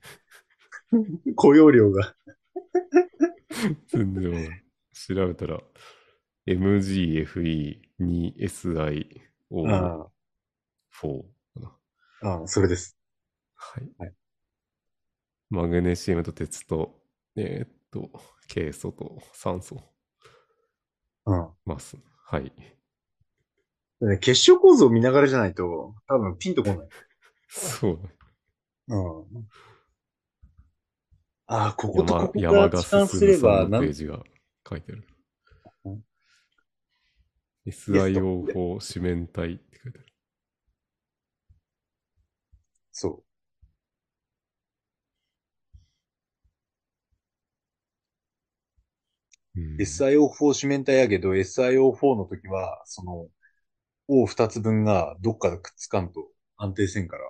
[1.35, 2.15] 雇用量が、
[3.87, 5.61] 全然わかんない調べたら、
[6.47, 10.09] MGFE2SiO2 O、あ
[10.91, 11.77] 4かな。
[12.21, 12.97] あ、ああ、それです。
[13.55, 13.91] はい。
[13.97, 14.15] はい
[15.49, 16.99] マグネシウムと鉄と、
[17.35, 18.09] えーっと、
[18.47, 19.81] ケイ素と酸素。
[21.25, 21.49] うん。
[21.65, 21.97] ます。
[22.25, 22.51] はい。
[24.01, 26.77] でね結晶構造を見ながらじゃないと、多分ピンとこない。
[27.47, 28.15] そうね。
[28.87, 29.47] うん。
[31.47, 34.23] ああ、こことこ山こが山が痴漢すれば、ページが
[34.69, 35.07] 書いてある
[35.85, 36.03] うん
[37.65, 40.07] SIO 法四面体って書いてある。
[42.91, 43.23] そ
[49.55, 49.85] うんう。
[49.85, 53.27] SIO4 四面体やけど、SIO4 の時は、その、
[54.07, 57.23] O 二つ分がどっかでくっつかんと安定せんから、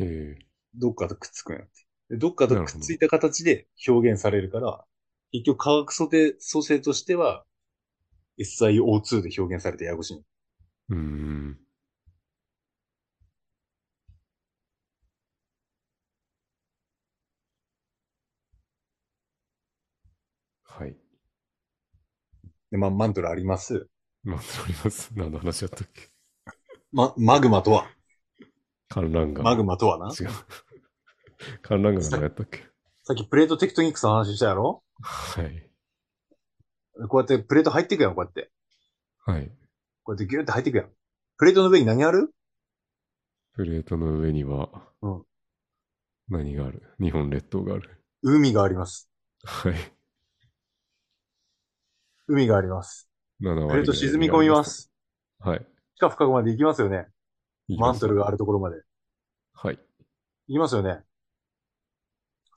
[0.00, 1.87] ええどっかとくっつくんやって。
[2.08, 4.84] でどっかとくっついた形で表現されるから、
[5.32, 7.44] 結局化学素定組成としては、
[8.40, 10.24] SIO2 で表現されてややこしい。
[10.90, 11.58] うーん。
[20.64, 20.96] はい。
[22.70, 23.88] で、まあ、マントルあります？
[24.24, 25.10] まあ、あります？
[25.14, 26.08] 何の話だったっけ？
[26.92, 27.90] ま、マグマとは？
[28.88, 29.42] 観覧が。
[29.42, 30.06] マグマとはな？
[30.08, 30.28] 違う。
[31.62, 32.64] 観覧が何やったっけ？
[33.04, 34.82] さっきプレートテクトニクスの話したやろ？
[35.00, 35.70] はい。
[37.08, 38.50] こうやってプレート入っていくやん、こうやって。
[39.24, 39.50] はい。
[40.02, 40.88] こうやってギューって入っていくやん。
[41.36, 42.30] プレートの上に何ある？
[43.54, 44.68] プレートの上には、
[45.02, 45.22] うん
[46.28, 46.82] 何がある？
[47.00, 48.02] 日本列島がある。
[48.22, 49.08] 海があります。
[49.44, 49.74] はい。
[52.26, 53.08] 海があります。
[53.40, 54.64] 7割プレート沈み込みま。
[54.64, 54.92] す。
[55.38, 55.66] はい。
[55.94, 57.06] 地下深くまで行きますよね。
[57.68, 58.32] マントルがある。
[58.32, 58.76] るところまで。
[59.54, 59.78] はい。
[60.48, 61.00] 行きますよね。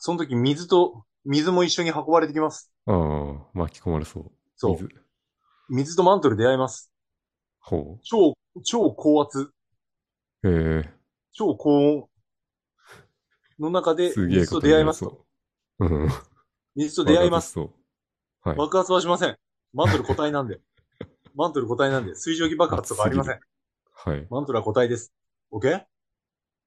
[0.03, 2.71] その時水と、水も一緒に運ばれてきます。
[2.87, 2.95] ああ、
[3.53, 4.31] 巻き込まれそう。
[4.55, 4.71] そう。
[4.71, 4.89] 水。
[5.69, 6.91] 水とマントル出会います。
[7.59, 8.33] ほ超、
[8.65, 9.51] 超高圧、
[10.41, 10.49] う。
[10.49, 10.89] ええ
[11.33, 12.09] 超高温
[13.59, 15.23] の中で水こと出会いますと。
[15.79, 15.87] そう。
[15.87, 16.09] うん。
[16.73, 17.59] 水と出会います。
[17.59, 17.65] は
[18.53, 18.55] い。
[18.57, 19.37] 爆発はしません。
[19.71, 20.61] マントル固体なんで。
[21.35, 23.39] マントル固体なんで、水蒸気爆発とかありません。
[23.93, 24.27] はい。
[24.31, 25.13] マントルは固体です。
[25.51, 25.85] OK?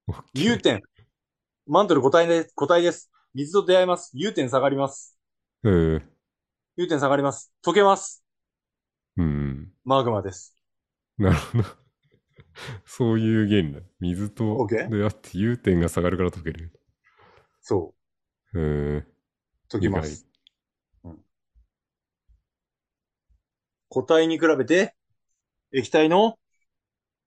[0.06, 0.82] オッケー融点。
[1.66, 3.10] マントル固体で、固体です。
[3.34, 4.10] 水と出会います。
[4.14, 5.18] 融点下がります。
[5.64, 6.14] ええ
[6.76, 7.52] 融点下がります。
[7.64, 8.24] 溶けます。
[9.16, 9.72] うん。
[9.84, 10.54] マグマです。
[11.18, 11.64] なるほど。
[12.86, 13.80] そういう原理だ。
[14.00, 16.72] 水と OK 出会って融点が下がるから溶ける。
[17.62, 17.94] そ
[18.54, 18.58] え
[19.04, 19.24] え
[19.72, 19.76] う。
[19.76, 20.26] 溶きます。
[21.04, 21.24] うん
[23.90, 24.94] 固体に比べて、
[25.72, 26.38] 液体の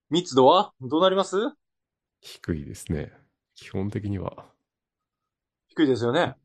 [0.10, 1.38] 密度はどうなります？
[2.22, 3.12] 低いですね。
[3.56, 4.54] 基本的には
[5.78, 6.36] 低いですよね。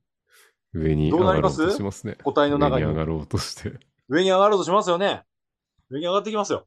[0.74, 1.62] 上にどうなります？
[1.62, 2.16] 上がろうとしますね。
[2.18, 3.78] 固体の中に上に上がろうとして。
[4.08, 5.22] 上に上がろうとしますよね。
[5.90, 6.66] 上に上がってきますよ。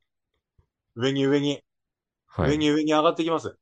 [0.95, 1.62] 上に上に、
[2.25, 2.51] はい。
[2.51, 3.56] 上に上に上がってきます。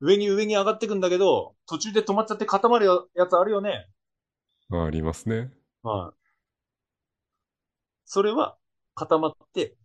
[0.00, 3.88] 上に上に上がってくんだけど、途中で止まっちゃって固まるやつあるよね。
[4.70, 5.50] ありますね。
[5.82, 6.16] はい。
[8.06, 8.56] それは
[8.94, 9.76] 固まって、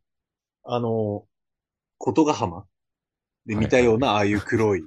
[0.64, 1.26] あの、
[1.98, 2.66] ことが浜
[3.46, 4.86] で見たような、ああいう黒い、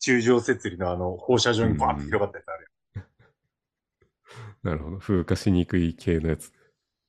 [0.00, 3.02] 中上節理のあの、放射状にバーって広がったやつあるよ。
[4.62, 4.98] なるほど。
[4.98, 6.52] 風化しにくい系のやつ。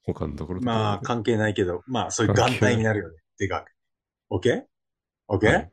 [0.04, 3.18] 他のところとかまあ、関係ないけど、まあ、そういう眼帯になるよね。
[3.38, 3.72] でかく。
[4.32, 4.64] OK?OK?、
[5.30, 5.46] OK?
[5.48, 5.72] はい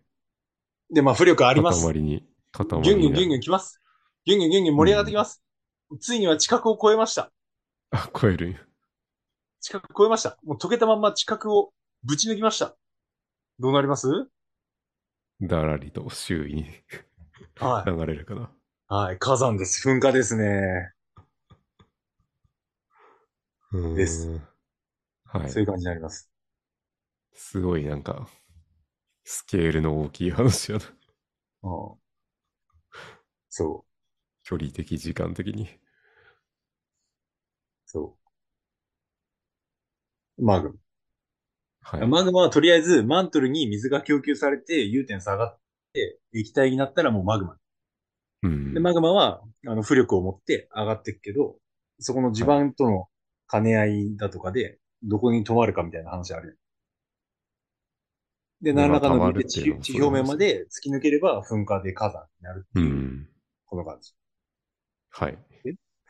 [0.90, 1.84] で、まあ、浮力あります。
[1.84, 2.82] 塊に、塊に。
[2.82, 3.82] ギュンギュンギュンギュン来ます。
[4.24, 5.42] ギュンギュンギュンギュン盛り上がってきます。
[6.00, 7.30] ついには地殻を超えました。
[7.90, 8.58] あ、超えるんや。
[9.60, 10.38] 地殻超えました。
[10.44, 11.72] もう溶けたまんま地殻を
[12.04, 12.74] ぶち抜きました。
[13.58, 14.08] どうなります？
[15.42, 16.66] だらりと周囲に
[17.58, 17.90] はい。
[17.90, 18.50] 流れるかな。
[18.88, 19.18] はい。
[19.18, 19.88] 火山です。
[19.88, 20.92] 噴火ですね。
[23.72, 24.40] うーんです。
[25.24, 25.62] はいそう。
[25.62, 26.30] いう感じになります。
[27.32, 28.28] すごいなんか、
[29.24, 30.84] スケールの大きい話やな。
[31.62, 31.98] うん。
[33.50, 33.88] そう。
[34.42, 35.68] 距離的、時間的に。
[37.86, 38.16] そ
[40.38, 40.44] う。
[40.44, 40.74] マグマ。
[41.82, 42.06] はい。
[42.06, 45.60] マグマはとりあえずマントルに水が供給されて融点下がって
[46.32, 47.56] 液体になったらもうマグマ。
[48.42, 48.80] うんで、。
[48.80, 51.56] マグマはあの浮力を持って上がっていくけど、
[51.98, 53.06] そこの地盤との
[53.50, 56.54] 兼ね合いだとかで、どこに止まるかみたいな話あるよ。
[58.60, 63.28] で、で何らかのまあ理由で溜まるっていうのも地地表面まで突き抜ければ噴火で火山になるってういう、ん。
[63.66, 64.12] この感じ。
[65.10, 65.38] はい。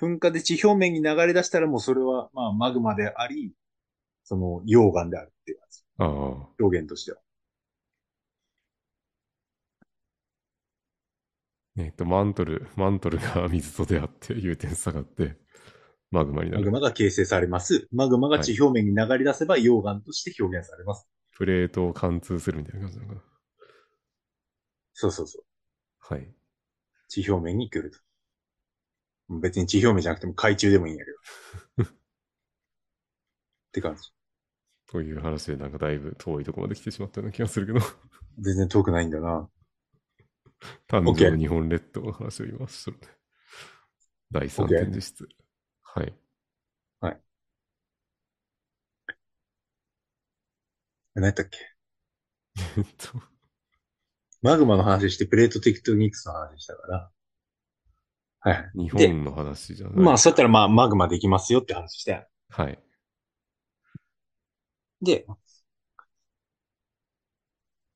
[0.00, 3.52] 噴火で地表面に流れ出したらもうそれは、まあ、マグマであり、
[4.22, 5.82] その、溶岩であるっていう感じ。
[5.98, 6.08] ああ。
[6.60, 7.18] 表現としては。
[11.78, 15.36] えっと、マントル、マントルが水と出会って融点下がって、
[16.10, 16.64] マグマになる。
[16.64, 17.86] マグマが形成されます。
[17.92, 21.08] マグマが地表面に流れ出せば溶岩として表現されます。
[21.36, 23.22] プレートを貫通するみたいな感じなのか
[24.92, 26.14] そうそうそう。
[26.14, 26.16] な。
[26.16, 26.28] はい。
[27.08, 27.98] 地表面に来ると。
[29.40, 31.90] 別に地表面じゃなくても海中でもいいんやけど。
[31.90, 31.94] っ
[33.70, 34.02] て感じ。
[34.90, 37.80] という話でなんかだいぶ遠いところまで来てしまったような気がするけど、
[38.40, 39.48] 全然遠くないんだな。
[40.88, 43.08] 誕生日本列島の話を今したので。
[44.30, 45.28] 第3 OK 展示室。
[45.82, 46.12] はい。
[51.14, 51.58] 何やったっけ？
[52.76, 53.20] えっと、
[54.40, 57.10] マグマの話してプレートテクトニクスの話したから。
[58.40, 58.70] はいはい。
[58.74, 59.96] 日で本の話じゃない。
[59.96, 62.24] まあ、そうやったらまあ、マグマできますよって話して。
[62.50, 62.78] はい。
[65.02, 65.26] で、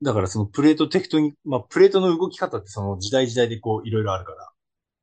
[0.02, 4.52] だからそのプレートテクトニ、まあ、プレートの動き方ってその時代時代でこういろいろあるから、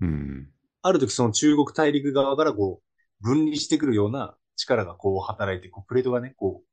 [0.02, 0.50] うん。
[0.82, 6.68] ある時その中国大陸側からこう分離してくるような力がこう働いて、こうプレートがね、こう、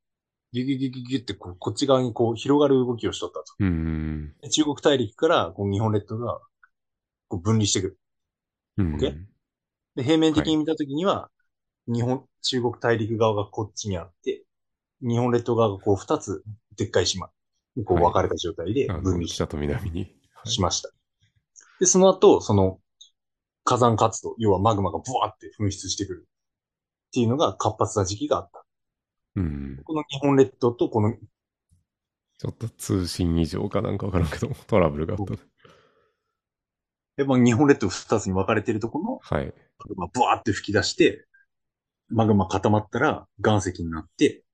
[0.52, 3.44] ギュギュギュギュギュってこうこっち側にこう広がる動きをしとったと。
[3.60, 4.34] うん。
[4.40, 6.40] で中国大陸からこう日本列島が
[7.28, 7.98] こう分離してくる。
[8.78, 8.96] うん。
[8.96, 9.14] OK？
[9.96, 11.30] で、平面的に見たときには、
[11.86, 14.44] 日本、中国大陸側がこっちにあって、
[15.00, 16.42] 日本列島側がこう二つ
[16.76, 17.32] でっかい島に
[17.84, 20.00] こうはい分かれた状態で分離し,、北と南に。
[20.00, 20.90] はいしました。
[21.80, 22.78] で、その後、その
[23.64, 26.28] 火山活動、要はマグマがブワーって噴出してくる
[27.08, 28.64] っていうのが活発な時期があった。
[29.36, 29.80] うん。
[29.84, 31.14] この日本列島とこの、
[32.38, 35.38] ちょっと通信異常かなんかわからんけど、 トラブルがあったね。
[37.16, 39.46] でまあ、日本列島二つに分かれてるとこのはい。
[39.78, 41.26] マグマブワーって吹き出して、
[42.08, 44.44] マグマ固まったら岩石になって、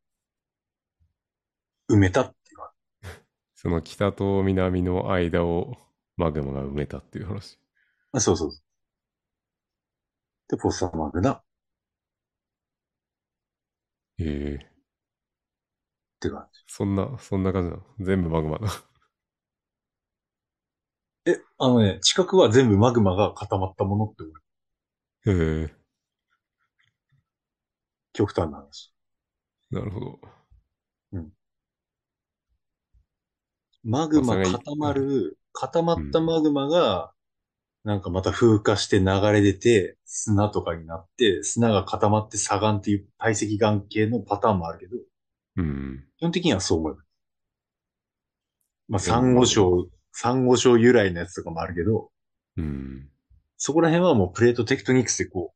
[1.90, 2.34] 埋めたっ
[3.62, 5.78] その北と南の間を
[6.18, 7.58] マグマが埋めたっていう話。
[8.12, 8.62] あそうそうそう。
[10.48, 11.42] で、ポッサマグナっ
[14.18, 14.72] ええ
[16.20, 17.82] て感そんな、そんな感じなの？
[18.00, 18.66] 全部マグマだ。
[21.26, 21.30] じ。
[21.32, 24.34] え、あのね、近くは全部マグマが固まったものって思う。
[25.26, 25.82] へえ
[28.14, 28.90] 極端な話。
[29.70, 30.20] なるほど。
[33.84, 37.12] マグマ固まる、固まったマグマが、
[37.84, 44.96] なんかまた風化して流れ出て、砂とかになって、砂が固まって砂岩っていう堆積岩系のパターンもあるけど、
[45.56, 46.04] うん。
[46.18, 46.98] 基本的にはそう思う。
[48.88, 52.10] まあ、でも珊瑚礁、珊瑚礁由来のやつとかもあるけど、
[52.56, 53.08] うん。
[53.56, 55.54] そこら辺はもうプレートテクトニクスでこ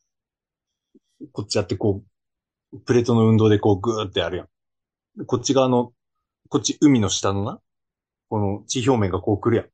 [1.20, 2.02] う、こっちやってこ
[2.72, 4.48] う、プレートの運動でこうグーってやるやん。
[5.16, 5.92] でこっち側の、
[6.48, 7.60] こっち海の下のな、
[8.28, 9.66] この地表面がこう来るやん。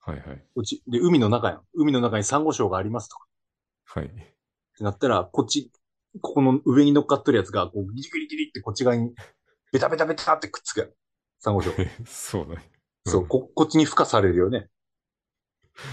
[0.00, 0.44] はいはい。
[0.54, 1.62] こっち、で、海の中やん。
[1.74, 3.26] 海の中に珊瑚礁がありますとか
[3.84, 4.06] はい。
[4.06, 4.08] っ
[4.76, 5.70] てなったら、こっち、
[6.20, 9.14] ここの上に乗っかっとるやつが、こうギリギリギリってこっち側に、
[9.72, 10.88] ベタベタベタってくっつくやん。
[11.42, 11.72] 珊瑚礁。
[12.06, 12.70] そうだね。
[13.06, 14.68] そう、こ、こっちに付加されるよね。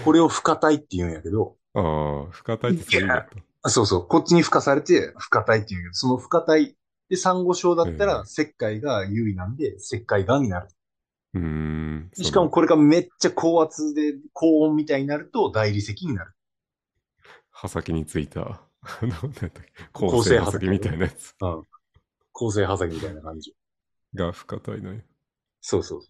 [0.04, 3.16] これを付加体って言うんやけど、ああ、深体ってそういう意味
[3.62, 4.06] だそうそう。
[4.06, 6.76] こっちに付加されて、付加体っていうけど、その付加体
[7.08, 10.68] で珊瑚礁だったえら、石灰が優位なんで、石灰岩になる。
[11.34, 12.10] うーん。
[12.14, 16.34] しかもこれがめっちゃ高圧で、高温みたいになると、大理石になる。
[17.50, 18.40] 刃先についた、
[19.02, 19.50] なんだっけ、
[19.92, 21.62] 構構成刃先みたいなやつうん。
[22.32, 23.54] 構成刃先みたいな感じ。
[24.14, 25.00] が深体のよ。
[25.60, 26.08] そうそうそ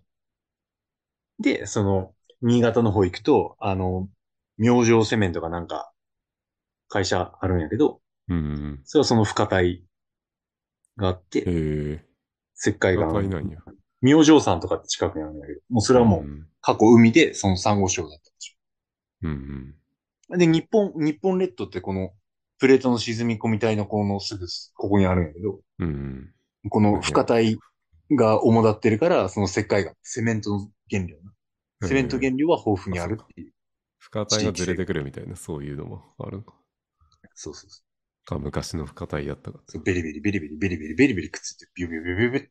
[1.38, 1.42] う。
[1.42, 4.08] で、その、新潟の方行くと、あの、
[4.58, 5.92] 明星セメントがなんか、
[6.88, 8.80] 会社あるんやけど、うん。
[8.84, 9.84] それはその付加体
[10.96, 11.44] があって。
[12.56, 13.06] 石灰岩。
[13.08, 13.58] 深体なんや。
[14.02, 18.56] 明星山とかって近くにあるんだけど、もうそれはもう、ん過去海でその珊瑚礁だったでし
[19.22, 20.36] うんょ。
[20.36, 22.10] で、日本、日本列島ってこの、
[22.58, 25.88] プレートの沈み込み帯のこのすぐ、ここにあるんやけど、うん。
[26.64, 26.70] うん。
[26.70, 27.58] この付加体
[28.12, 31.32] が主だってるから、その石灰岩、セメントの原料な。
[31.88, 33.52] セメント原料は豊富にあるっていう。
[33.98, 36.54] 深体がずれてくるみたいな、そういうのもあるのか。
[37.34, 37.82] そうそうそ
[38.24, 39.60] か昔の深体やったか。
[39.74, 39.78] う。
[39.80, 42.48] ベリベリベリベリベリベリベリベリくっついて、ビュビュビュビュビュ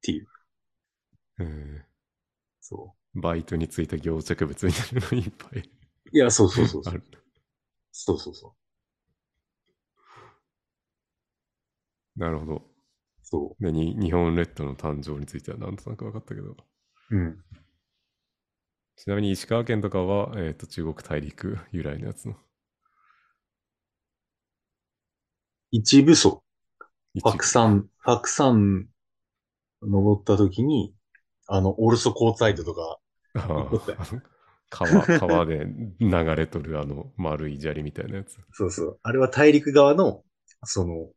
[0.00, 0.26] っていう。
[1.42, 1.84] へえ
[2.60, 5.62] そバイトについた凝着物みたいなのいっぱいう。
[6.12, 7.02] いや、そうそうそうそう。
[7.92, 8.54] そうそうそ
[12.16, 12.20] う。
[12.20, 12.62] なるほど。
[13.22, 16.56] そで、に日本列島の誕生についてはなんとなく分かったけど。
[17.10, 17.16] う。
[17.16, 17.44] うん。
[18.96, 22.36] ちなみに石川県とかは、えっ、と、中国大陸由来のやつの。
[25.70, 26.42] 一部層。
[27.14, 28.88] 一白山、白山
[29.82, 30.94] 登った時に、
[31.46, 32.98] あの、オルソコーツァイトとか、
[34.70, 35.66] 川、川で
[35.98, 38.38] 流れとるあの丸い砂利みたいなやつ。
[38.52, 39.00] そうそう。
[39.02, 40.22] あれは大陸側の、
[40.64, 41.08] その、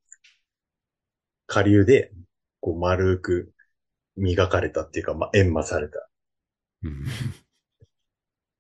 [1.48, 2.12] 下流で、
[2.62, 3.54] こう丸く
[4.16, 6.10] 磨かれたっていうか、まあ、閻魔された
[6.84, 7.06] うん。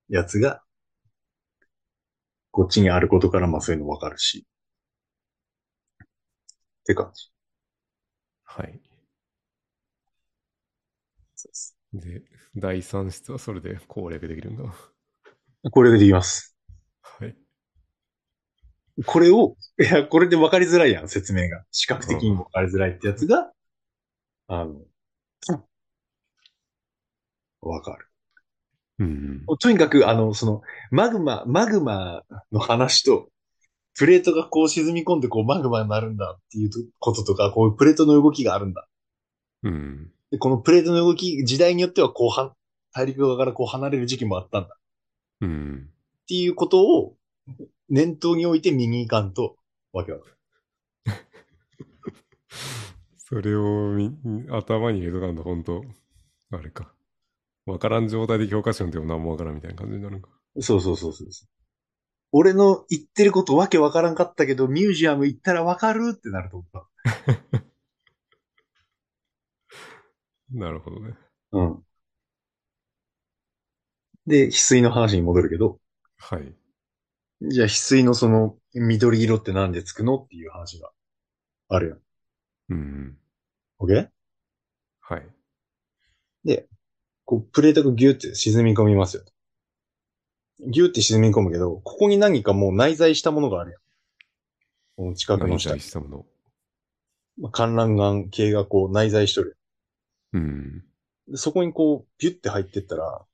[0.09, 0.63] やつが、
[2.51, 4.45] こっちにあることから、まあそういうのわかるし。
[6.81, 7.31] って感じ。
[8.45, 8.79] はい。
[11.43, 12.21] そうですで、
[12.55, 14.73] 第三室はそれで攻略できるんだな。
[15.71, 16.55] これでできます。
[17.01, 17.35] はい。
[19.05, 21.63] これを、いや、これで分かりづらいやん、説明が。
[21.71, 23.51] 視覚的にも分かりづらいってやつが、
[24.47, 24.81] あの、
[27.61, 28.07] 分かる。
[28.99, 29.45] うん。
[29.59, 33.29] とにかく、あの、その、マグマ、マグマの話と、
[33.95, 38.87] プレートがこう沈み込んでこうマグマになるんだっていうこととか、こういうプレートの動きがあるんだ。
[39.63, 40.12] うん。
[40.33, 42.55] で、このプレートの動き、時代によってはこうは、
[42.91, 44.75] 大陸側からこう離れる時期もあったんだ。
[45.41, 45.89] うん。
[46.23, 47.15] っていうことを
[47.87, 49.57] 念頭に置いて見に行かんと
[49.91, 50.35] わけわかる。
[53.17, 54.11] それをみ
[54.49, 55.83] 頭に入れとかんと、ほんと、
[56.49, 56.91] あれか。
[57.67, 60.31] わからん状態で教科書読んでも何もわからんみたいな感じになるんか。
[60.61, 61.27] そうそうそうそう。
[62.31, 66.87] 俺の言ってることわけわからんかったけど、ミュージアム行ったらわかるってなると思っ
[67.53, 67.61] た。
[70.53, 71.13] なるほどね。
[71.51, 71.83] うん。
[74.27, 75.79] で、翡翠の話に戻るけど、
[76.17, 76.53] はい。
[77.41, 80.91] じゃあ翡翠のその緑色ってなんでつくのっていう話が
[81.69, 81.97] あるよ。
[82.69, 83.17] うん。
[83.79, 84.07] OK?
[85.01, 85.27] はい。
[86.45, 86.67] で、
[87.25, 89.23] こうプレートがギューって沈み込みますよ。
[90.67, 93.79] ギューって沈み込むけど、ここに何かもう内在したものがあるやん。
[94.95, 95.79] この近くの内下に。
[95.79, 96.25] 在したもの。
[97.39, 99.57] まあ観覧眼系がこう内在しとる。
[100.33, 100.83] うん。
[101.27, 103.25] でそこにこう、ビュって入ってったら、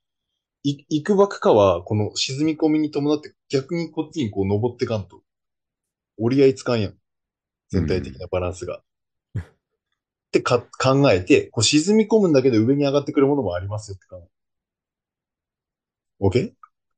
[0.62, 5.22] い、行くばくかは、この沈み込みに伴って逆にこっちにこう登ってかんと。
[6.18, 6.94] 折り合いつかんやん。
[7.70, 8.78] 全体的なバランスが。
[8.78, 8.82] っ
[10.30, 14.40] てか、考えて、こう沈み込むんだけど上に上がってくるものもありますよって考え。
[16.20, 16.52] OK?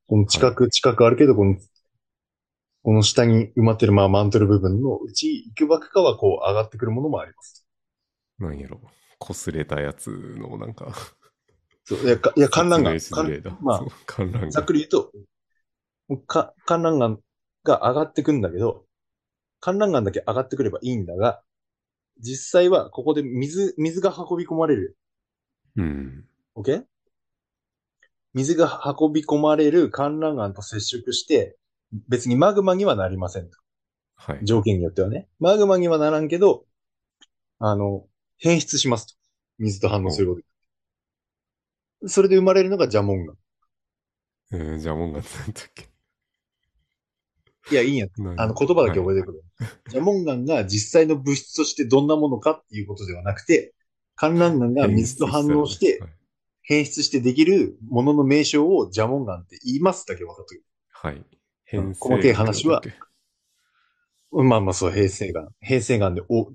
[0.09, 1.57] この近く、近くあるけど、この、
[2.83, 7.65] この下に埋まってるまあマントル部分のうち、行くばくかはこう上がってくるものもあります。
[8.39, 8.81] なんやろ。
[9.29, 10.93] 擦れたやつのなんか。
[11.85, 12.99] そう、いや、かいや観覧眼。
[13.61, 14.67] まあ観覧ざっが。
[14.67, 15.13] くり言うと、
[16.27, 17.19] か、観覧眼
[17.65, 18.85] が上がってくんだけど、
[19.61, 21.43] 観覧眼だけ上がってくればいいんだが、
[22.19, 24.97] 実際はここで水、水が運び込まれる。
[25.77, 26.25] うん。
[26.57, 26.85] OK?
[28.35, 31.57] 水が運び込まれる観覧眼と接触して、
[32.09, 33.59] 別にマグマにはなりませんと。
[34.17, 34.41] はい。
[34.43, 35.29] 条件によってはね。
[35.39, 36.65] マグマにはならんけど、
[37.59, 38.07] あの、
[38.39, 39.15] 変質しますと。
[39.59, 40.41] 水と反応すること
[42.03, 42.09] で。
[42.09, 43.37] それで生まれるのがジャモンガン。
[44.53, 45.89] えー、じゃあ、もんが何だっけ。
[47.71, 48.07] いや、いいんや。
[48.17, 49.45] 何あの、言葉だけ覚えてくる。
[49.89, 53.75] ジャモンガンが実際の物質としてどんなものかっていうことではなくて、
[54.17, 56.11] 観覧眼が水と反応してはい
[56.63, 60.61] 変質してできるものの名称をジャモンガンって言いますだけ分かって
[60.91, 61.23] はい。
[61.75, 62.83] うん細かい話は。
[64.31, 65.49] まあまあそう、平成眼。
[65.61, 66.53] 平成眼で、お、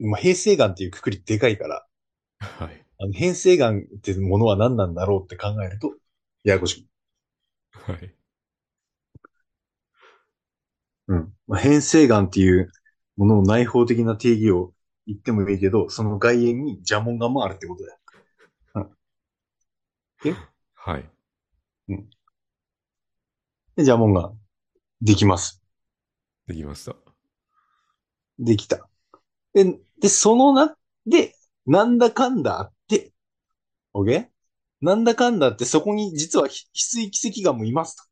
[0.00, 1.86] まあ、平成眼っていうくくりでかいから、
[2.40, 2.84] はい。
[2.98, 5.94] あの変性眼ってものは何なんだろうって考えると、
[6.44, 6.88] ややこしい。
[7.72, 8.14] はい。
[11.08, 11.34] うん。
[11.46, 12.70] まあ、変性眼っていう
[13.16, 14.72] ものの内包的な定義を
[15.06, 17.98] 言ってもいいけど、その外縁にジャモンガンもあるってことだよ。
[20.74, 21.10] はい。
[23.76, 24.38] で、ジャモンガン、
[25.02, 25.62] できます。
[26.46, 26.96] できました。
[28.38, 28.88] できた。
[29.54, 30.76] で、で、そのな、
[31.06, 31.34] で、
[31.66, 33.12] なんだかんだあって、
[33.94, 34.26] OK?
[34.80, 38.04] なんだかんだあって、そこに実はひ翡翠奇跡眼もいますと。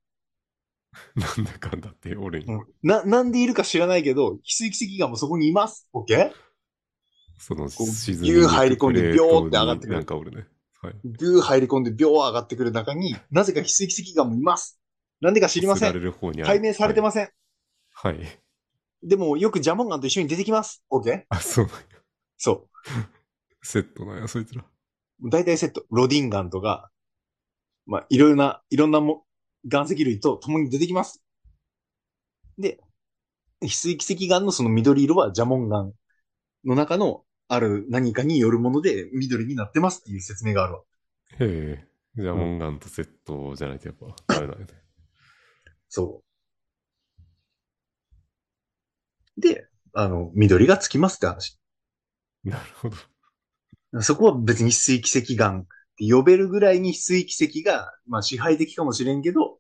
[1.16, 2.46] なんだかんだって、俺に。
[2.46, 5.88] うんな、なんでいるか知らないけど、翡翠奇跡眼もそこにいます。
[5.92, 6.32] OK?
[7.38, 10.46] その、こう沈ギュー入り込んでビョーって上がってくるになんかおるね。
[10.82, 10.94] はい。
[11.04, 14.78] グー入り込んで秒上がってくる中に、なぜか翡翠奇跡眼もいます。
[15.20, 15.92] なんでか知りません。
[16.44, 17.30] 解明されてません。
[17.92, 18.18] はい。
[18.18, 18.40] はい。
[19.02, 20.82] でも、よくジャモンガンと一緒に出てきます。
[20.90, 21.24] OK?
[21.28, 21.82] あ、そうなんや。
[22.36, 22.68] そ
[23.62, 24.62] セットなんや、そいつら。
[24.62, 25.30] う。
[25.30, 25.84] 大体セット。
[25.90, 26.90] ロディンガンとか、
[27.86, 29.24] まあ、いろいろな、いろんなも、
[29.64, 31.22] 岩石類と共に出てきます。
[32.58, 32.80] で、
[33.62, 35.92] 翡翠奇跡眼のその緑色はジャモンガン
[36.64, 40.80] の中のある何かによるもので緑になってますっていう説明があるわ。
[41.40, 41.88] へえ。
[42.16, 44.72] じゃあ、モンガンとセットじゃないとやっぱ、ダメなんやね。
[45.88, 46.28] そう。
[49.38, 51.58] で、あの、緑がつきますって話。
[52.44, 54.02] なるほど。
[54.02, 55.64] そこは別に翡翠奇跡眼っ
[55.98, 59.58] て呼べるぐらいに翡翠奇跡が、まあ支配的かもしれんけど、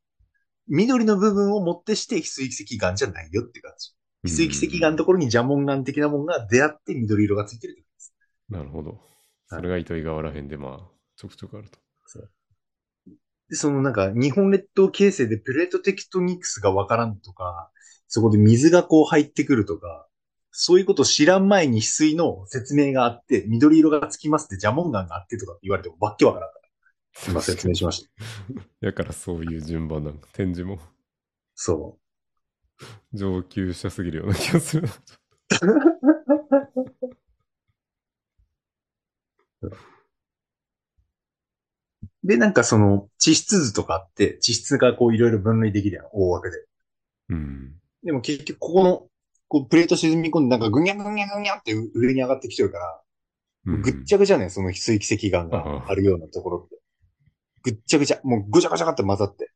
[0.68, 3.92] 緑の部分をもってして翡翠奇跡眼じゃないよって感じ。
[4.24, 8.14] 翡翠奇跡眼のところにジャモン眼的なもんが出会って緑色がついてるってことです。
[8.50, 9.00] なるほど。
[9.46, 11.78] それが糸魚川らへんで、まあ、ちょくちょくあると。
[13.48, 17.70] で、そのなんか、日本列島形成でプレートテクトニクスがわからんとか、
[18.08, 20.06] そこで水がこう入ってくるとか、
[20.50, 26.68] そういうことを知らん前に翡翠の説明があって、緑色がつきますって、ジャモンガンがあってとか言われてもわっけわからんから。
[27.28, 28.10] 今説明しました。
[28.86, 30.78] だからそういう順番なんか、展示も
[31.54, 31.98] そ
[33.12, 34.88] 上級者すぎるような気がする。
[39.62, 39.70] う。
[42.24, 46.64] で、なんかその、地質図とかあって、地質がこういろいろ分類できるやん、大枠で。
[47.30, 47.80] うん。
[48.08, 49.06] でも結局ここの、
[49.48, 53.02] こうプレート沈み込んでなんかぐにゃぐにゃぐにゃって上に上がってきてるから、
[53.66, 56.80] うんぐっちゃぐちゃね、その翡翠奇跡岩があるようなところって。
[57.64, 59.50] ぐっちゃぐちゃ、もうぐちゃぐちゃって混ざって。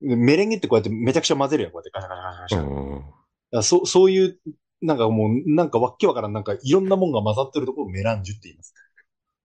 [0.00, 2.58] でメレンゲってこうやってめちゃくちゃ混ぜるやん、こうやってガシャガシャガシャガシャ。
[2.58, 3.06] だか
[3.52, 4.40] あらそそういう、
[4.80, 8.74] なんかもう、なんかわっけわからん、なんかいろんなもんが混ざってるところをメランジュって言います。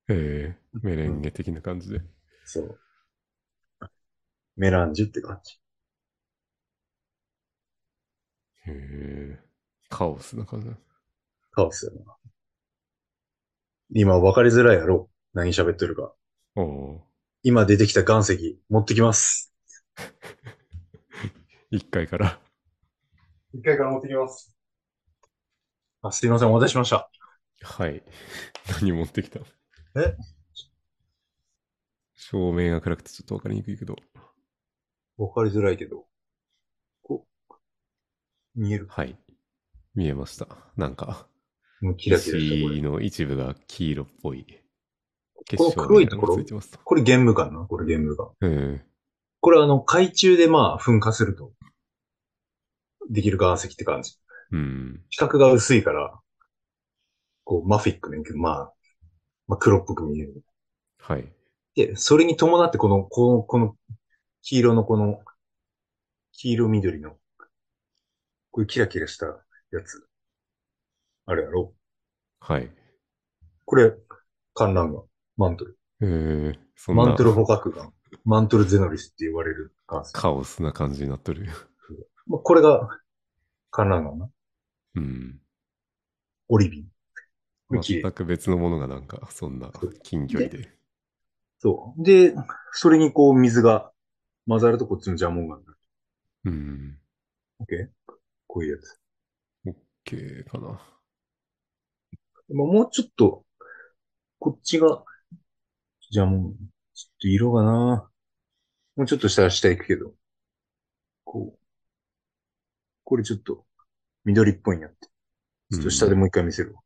[0.09, 0.13] あ。
[0.13, 2.01] へえ、メレンゲ的な感じで。
[2.43, 2.79] そう。
[4.55, 5.59] メランジュって感じ。
[8.67, 9.39] へえ、
[9.89, 10.77] カオスな感じだ。
[11.51, 12.15] カオスやな。
[13.93, 16.13] 今分かりづらいやろ何喋ってるか。
[16.55, 17.07] おお
[17.41, 19.51] 今出てきた岩石持ってきます。
[21.71, 21.77] ー。
[21.77, 22.39] 1階から。
[23.53, 24.55] 一回から持ってきます。
[26.01, 27.09] あ、すいません、お待たせしました。
[27.61, 28.03] はい。
[28.81, 29.39] 何持ってきた
[29.95, 30.17] え？
[32.15, 33.95] 照明が暗くてちょっとわかりにくいけど。
[35.17, 36.07] 分かりづらいけど。
[38.57, 39.17] 見えるはい。
[39.95, 40.47] 見えました。
[40.75, 41.27] なんか、
[41.79, 42.37] もうキラキラ。
[42.37, 44.45] 石の一部が黄色っぽい。
[45.55, 46.43] この黒いところ？
[46.83, 48.51] これ玄武岩なこれ玄武岩。
[48.51, 48.83] え
[49.39, 51.53] これあの、海中でまあ噴火すると、
[53.09, 54.17] できる岩石って感じ。
[54.51, 55.03] えうん。
[55.09, 56.19] 比較が薄いから、
[57.43, 58.73] こう、マフィックねんけど、まあ、
[59.47, 60.43] まあ黒っぽく見える。
[60.99, 61.31] はい。
[61.75, 63.75] で、それに伴ってこの、この、この、
[64.41, 65.19] 黄色のこの、
[66.33, 67.15] 黄色緑の、
[68.57, 70.03] こういうキラキラしたやつ。
[71.27, 71.75] あれやろ？
[72.39, 72.71] はい。
[73.65, 73.93] これ、
[74.55, 75.03] 観覧岩。
[75.37, 75.77] マントル。
[76.01, 77.91] ええそんなマントル捕獲岩。
[78.25, 79.75] マントルゼノリスって言われる。
[79.85, 81.45] カオスな感じになってる。
[82.25, 82.89] まあこれが、
[83.69, 84.29] 観覧岩な？
[84.95, 85.39] うん。
[86.47, 86.85] オリビン。
[87.67, 90.67] これ綺麗全く別のものがなんか、そんな近距離で。
[91.59, 92.03] そう。
[92.03, 92.33] で、
[92.71, 93.91] それにこう水が
[94.47, 95.77] 混ざるとこっちのジャモン岩になる。
[96.45, 96.97] うん。
[97.59, 97.96] オッケー
[98.57, 99.77] こういうやつ。
[100.09, 100.67] OK かな。
[102.49, 103.45] まあ、もうちょっと、
[104.39, 105.03] こっちが、
[106.09, 106.55] ジャモン、
[106.95, 108.09] ちょっと色がな
[108.95, 110.15] もうちょっとしたら下行くけど、
[111.23, 111.59] こう。
[113.03, 113.63] これちょっと、
[114.25, 115.07] 緑っぽいなって。
[115.73, 116.81] ちょっと下でもう一回見せるわ。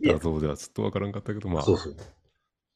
[0.00, 1.62] いや画像ではちょっとわからんかったけど、まあ。
[1.64, 1.96] そうそう。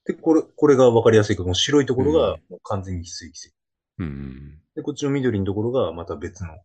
[0.07, 3.55] で、これ、これがわかりやすいけど、もう白いところが完全に翡翠奇跡。
[3.99, 4.61] うん。
[4.75, 6.59] で、こっちの緑のところがまた別の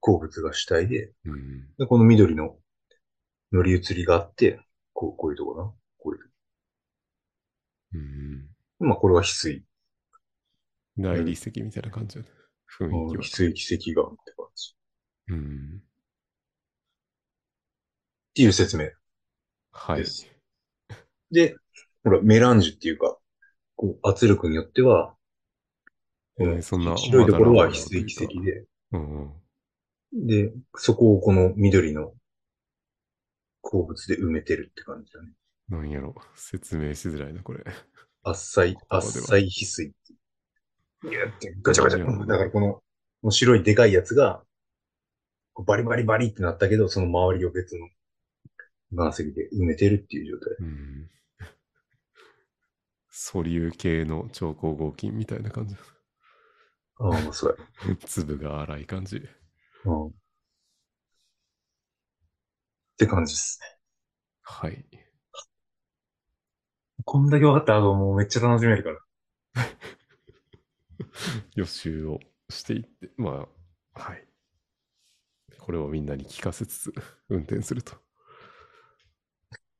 [0.00, 1.66] 鉱物が主体で、うん。
[1.78, 2.56] で、この緑の
[3.52, 4.60] 乗り移りがあって、
[4.92, 5.72] こう、こういうところな。
[5.98, 6.30] こういう。
[7.94, 8.88] うん。
[8.88, 9.64] まあ、これは翡翠。
[10.98, 12.28] 大理石みたいな感じだね。
[12.78, 13.22] 雰囲気は。
[13.22, 14.74] 翡翠奇跡岩って感じ。
[15.28, 15.80] うん。
[15.80, 15.82] っ
[18.34, 18.90] ていう説明。
[19.72, 20.04] はい
[21.30, 21.56] で。
[22.04, 23.18] ほら、メランジュっていうか、
[23.74, 25.14] こう、圧力によっては、
[26.38, 29.32] えーそんな白いところは翡翠奇跡で、うんうん。
[30.24, 32.12] で、そこをこの緑の
[33.60, 35.32] 鉱物で埋めてるって感じだね。
[35.68, 36.14] なんやろ。
[36.34, 37.64] 説明しづらいな、これ。
[38.22, 40.14] 浅い、ここでは浅い翡翠って。
[41.02, 42.06] ギってガチャガチャ。
[42.06, 42.82] うんだからこの、こ
[43.24, 44.42] の白いでかいやつが、
[45.66, 47.88] バリバリバリってなったけど、その周りを別の
[48.92, 50.56] 岩石で埋めてるっていう状態。
[50.60, 51.10] うん。
[53.10, 55.76] 素粒系の超光合金みたいな感じ。
[56.98, 57.56] ああ、まあそう
[57.88, 57.96] や。
[58.06, 59.22] 粒が粗い感じ。
[59.86, 60.06] うん。
[60.08, 60.12] っ
[62.98, 63.78] て感じですね。
[64.42, 64.84] はい。
[67.04, 68.98] こんだけ分かったらもうめっちゃ楽しめるから。
[71.54, 72.20] 予習を
[72.50, 73.46] していって、ま
[73.94, 74.26] あ、はい。
[75.60, 76.94] これをみんなに聞かせつつ、
[77.28, 77.94] 運転すると。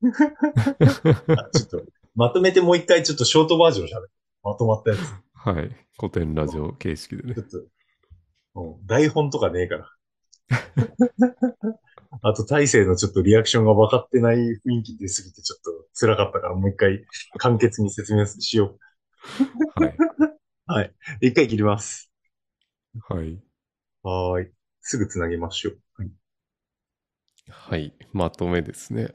[0.03, 1.85] あちょっと、
[2.15, 4.11] まとめてもう一回ちょっとショートバージョン喋る。
[4.43, 4.99] まとまったやつ。
[5.33, 5.75] はい。
[5.97, 7.43] 古典ラジオ形式でねちょ。
[7.43, 7.67] っと、うん
[8.85, 9.96] 台本とかねえから。
[12.21, 17.05] あと、大勢のちょっとリアクションが分かってない雰囲気出すぎてちょっと辛かったからもう一回
[17.37, 18.77] 簡潔に説明しよ
[19.75, 19.99] はい。
[20.69, 20.81] う。
[21.21, 22.11] 一回切ります。
[23.09, 23.41] はい。
[24.01, 24.53] はーい。
[24.81, 25.79] すぐ繋げましょう。
[25.93, 26.11] はい
[27.49, 27.93] はい。
[28.13, 29.09] まとめですね。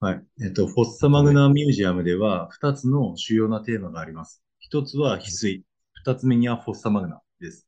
[0.00, 0.24] はい。
[0.44, 4.42] えっと、フォッサマグナミュージアムでは、二つの主要なテーマがあります。
[4.60, 5.64] 一つは翡翠。
[6.04, 7.66] 二つ目にはフォッサマグナです。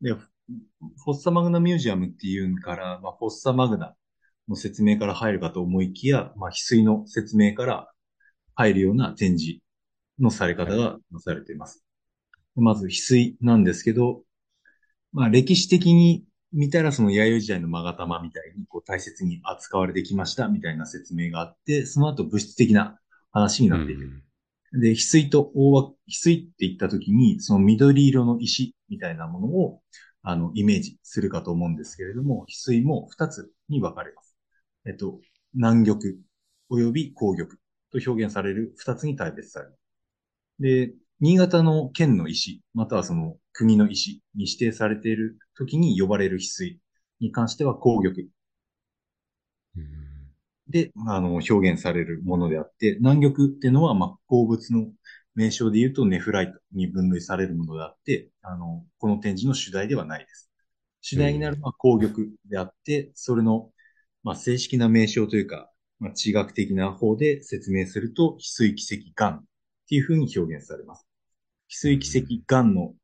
[0.00, 3.94] で、フォッサマグナミュージアムっていうから、まあ、フォッサマグナ
[4.48, 7.88] の説明から入るかと思いきや、まあ、翡翠の説明から
[8.54, 9.60] 入るような展示
[10.18, 11.84] のされ方がなされています。
[12.56, 14.22] まず、翡翠なんですけど、
[15.12, 22.98] まあ、歴史的に見たらその弥生時代の勾玉みたいにこう大切に扱われてきましたみたいな説明があって、その後物質的な
[23.30, 24.24] 話になっている。
[24.72, 29.80] で、翡翠と大枠、翡翠って言った時に、その緑色の石みたいなものを、
[30.22, 34.36] あの、イメージするかと思うんですけれども、翡翠も二つに分かれます。
[34.86, 35.20] えっと、
[35.54, 36.00] 南玉
[36.70, 37.50] 及び紅玉
[37.90, 39.78] と表現される二つに大別されます。
[40.60, 46.80] で、新潟の県の石、またはその国の石に指定されている時に呼ばれる翡翠
[47.20, 48.28] に関しては紅玉
[50.68, 54.92] で、あの、表現されるものであって、南玉っていうのは、まあ、鉱物の
[55.38, 60.50] 名称で言うとネフライトに分類されるものであって、あの、この展示の主題ではないです。
[61.00, 63.70] 主題になるのは紅玉であって、それの、
[64.24, 65.70] まあ、正式な名称というか、
[66.00, 69.44] まあ、地学的な方で説明すると、翡翠奇跡岩っ
[69.88, 71.06] ていうふうに表現されます。
[71.70, 72.94] 翡翠奇跡岩の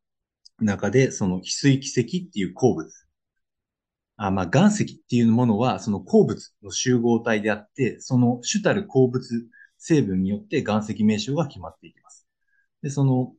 [0.59, 2.91] 中で、その翡翠奇跡っていう鉱物、
[4.17, 12.04] あまあ、岩石っていうものは、その鉱物の集合体であって、その主たる鉱物成分によって岩石名称が決まっていきます。
[12.85, 13.33] で、その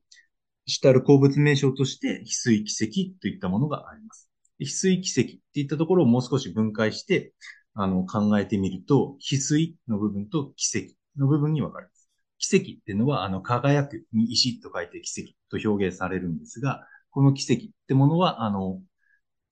[0.66, 4.28] 主たる鉱物名称として、翡翠奇跡といったものがあります。
[4.58, 7.32] 翡翠奇跡っていったところをもう少し分解して、
[7.74, 12.10] あの、考えてみると、翡翠の部分と奇跡の部分に分かれます。
[12.38, 18.82] 奇跡っていうのは、あの、輝くに石と書いて奇跡と表現されるんですが、この奇跡ってものは、あの、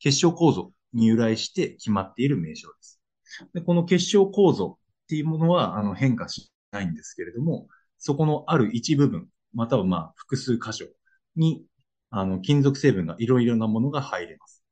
[0.00, 3.00] 結晶構造に由来して決まっている名称です。
[3.54, 7.68] でこの結晶構造っていうものはあの変化しないんですけれども、
[7.98, 10.86] そこのある一部分、またはまあ複数箇所
[11.36, 11.64] に
[12.10, 14.62] あの金属成分がいろいろなものが入れます。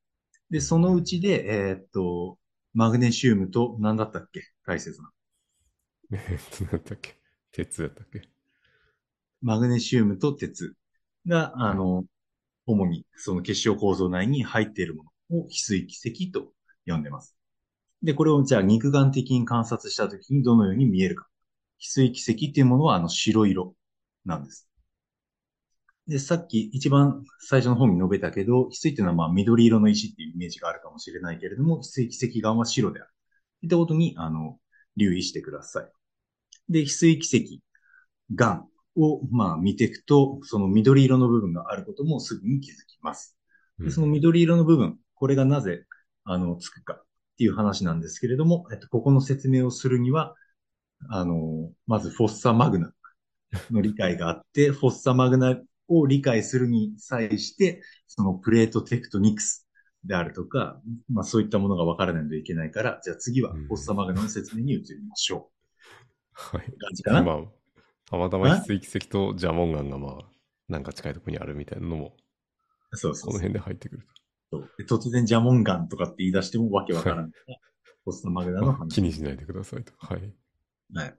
[0.51, 2.39] で、そのうちで、えーっと、
[2.74, 4.43] マグネシウムと何だったっけ？
[4.66, 5.11] 大切な。
[6.12, 7.16] えっと、なんだっけ？
[7.53, 8.22] 鉄やったっけ？
[9.41, 10.74] マグネシウムと鉄
[11.26, 12.05] が、あの、
[12.66, 16.53] 主にその結晶構造内に入っているものを翡翠奇跡と
[16.87, 17.37] 呼んでます。
[18.03, 21.26] で、これをじゃあ肉眼的に観察したときにどのように見えるか。
[21.80, 23.74] 翡翠奇跡っていうものはあの白色
[24.24, 24.68] なんです。
[26.12, 33.10] で、さっき一番最初の方に述べたけど、翡翠っていうのはまあ緑色の石っていうイメージがあるかもしれないけれども、翡翠奇跡岩は白である。
[33.62, 34.58] いったことに、あの、
[34.98, 35.90] 留意してください。
[36.68, 37.62] で、翡翠奇跡
[38.28, 43.38] 岩をまあ見ていくと、その緑色の部分があることもすぐに気づきます。
[43.78, 45.86] でその緑色の部分、これがなぜ、
[46.24, 47.04] あの、つくかっ
[47.38, 50.34] ていう話なんですけれども、えっと、ここの説明をするには、
[51.08, 52.92] あの、まずフォッサマグナ
[53.70, 55.58] の理解があって、フォッサマグナ
[55.89, 59.68] を理解するに際して、そのプレートテクトニクス
[60.05, 60.80] であるとか、
[61.12, 65.51] まあそういったものが分からないといけないから、じゃあ次はフォッサマグナの説明に移りましょ
[66.33, 66.66] はい。
[66.66, 66.78] う。
[66.78, 67.22] 感じかな？
[67.22, 67.37] まあ、
[68.07, 70.18] たまたま翡翠奇跡とジャモンガンがまあ、
[70.68, 72.16] なんか近いところにあるみたいなのも、
[72.93, 74.07] そうそうこの辺で入ってくる
[74.51, 77.57] そうで突然ジャモンガンとかって言い出してもわけわからないから。
[78.05, 78.66] フォッサマグナと。
[78.66, 78.95] の話。
[78.97, 79.93] 気にしないでくださいと。
[79.97, 80.35] はい。
[80.93, 81.14] はい。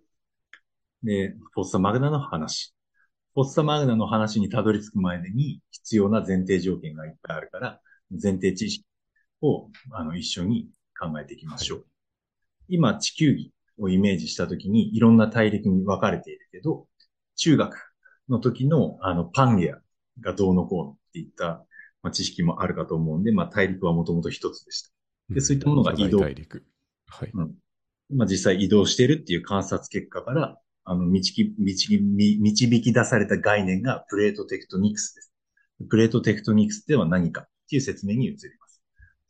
[1.01, 2.75] で、フォッサマグナの話。
[3.33, 7.81] フォッサマグナの話にたどり着く前に必要な前提条件がいっぱいあるから、
[8.11, 8.85] 前提知識
[9.41, 10.69] をあの一緒に
[10.99, 11.85] 考えていきましょう。
[12.67, 16.85] 今、地球儀をイメージしたときにいろんな大陸に分かれているけど、
[17.35, 17.95] 中学
[18.29, 19.79] の時のあのパンゲア
[20.21, 21.65] がどうのこうのっていった、
[22.03, 24.91] まあ、知識もあるかと思うんで、まあ大陸はもともと一つでした。
[25.29, 26.63] でそういったものが移動巨大大陸。
[27.07, 27.31] はい。
[28.13, 35.33] まあ、実際移動しているっていう観察結果から、あの、導き、導き、み導き出された概念がプレートテクトニクスです。
[35.89, 38.81] プレートテクトニクスでは何かっていう説明に移ります。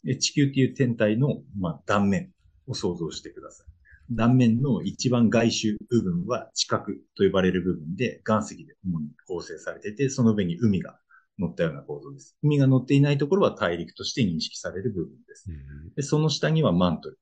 [0.04, 2.32] で地球っていう天体の、まあ、断面
[2.68, 3.68] を想像してください。
[4.12, 6.86] 断面の一番外周部分は地殻
[7.16, 11.00] と呼ばれる部分で岩石で主に構成されていて、その上に海が
[11.40, 12.38] 乗ったような構造です。
[12.44, 15.46] 海が乗っていないところは大陸として認識される部分です。
[15.50, 17.20] うんで、その下にはマントル。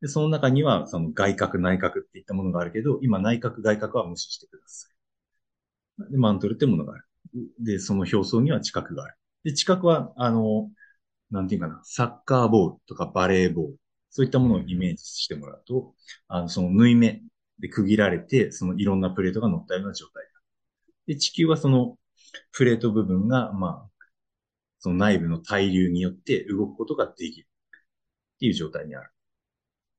[0.00, 4.88] で、その中には、その外角、内角っていったものがあるけど、今内角、外角は無視してくださ
[6.08, 6.10] い。
[6.10, 7.04] で、マントルってものがある。
[7.60, 9.16] で、その表層には地殻がある。
[9.44, 10.70] で、地殻は、あの、
[11.30, 13.80] なんていうかな、サッカーボールとかバレーボール、
[14.10, 15.94] そういったものをイメージしてもらうと、
[16.28, 17.22] あの、その縫い目
[17.60, 20.30] で区切られて、そのいろんなプレートが乗ったような状態だ。
[21.08, 21.98] で、地球はその
[22.52, 24.06] プレート部分が、まあ、
[24.80, 27.46] その内部の対流によって動くことができる
[28.36, 29.10] っていう状態にある。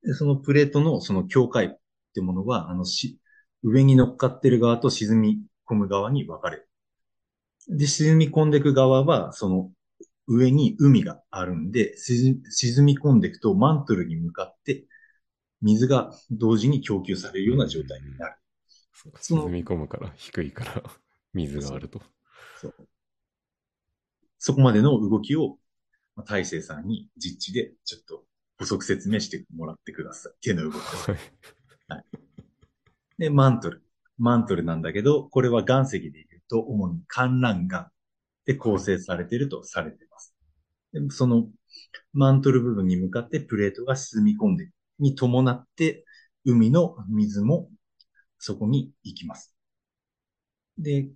[0.08, 1.70] でそのプレートのその境界っ
[2.16, 3.20] てものは、あのし、
[3.62, 6.70] 上に乗っかってる側と沈み込む側に分かれる。
[7.68, 9.70] で、沈み込んでいく側は、その
[10.26, 14.86] 上に海があるんで、沈沈み込んでいくとマントルに向かって
[15.62, 18.36] 水が同時に供給されるような状態になる。
[18.94, 20.84] そうかその沈み込むから、低いから、
[21.34, 22.02] 水があると。
[22.62, 22.74] そう
[24.40, 25.58] そこまでの動きを、
[26.16, 28.24] まあ大勢さんに実地でちょっと
[28.58, 30.34] 補足説明してもらってください。
[30.42, 31.12] 手の動きです。
[31.12, 31.16] は
[32.00, 32.06] い。
[33.18, 33.84] で、マントル。
[34.18, 37.92] マントルなんだけど、これは岩石で言うと、主に観覧岩
[38.46, 40.34] で構成されているとされています。
[40.94, 41.48] でその
[42.14, 46.06] マントル部分に向かってプレートが沈み込んでいくに伴って、
[46.46, 47.70] 海の水も
[48.40, 49.54] そこに行きます。
[50.78, 51.10] で、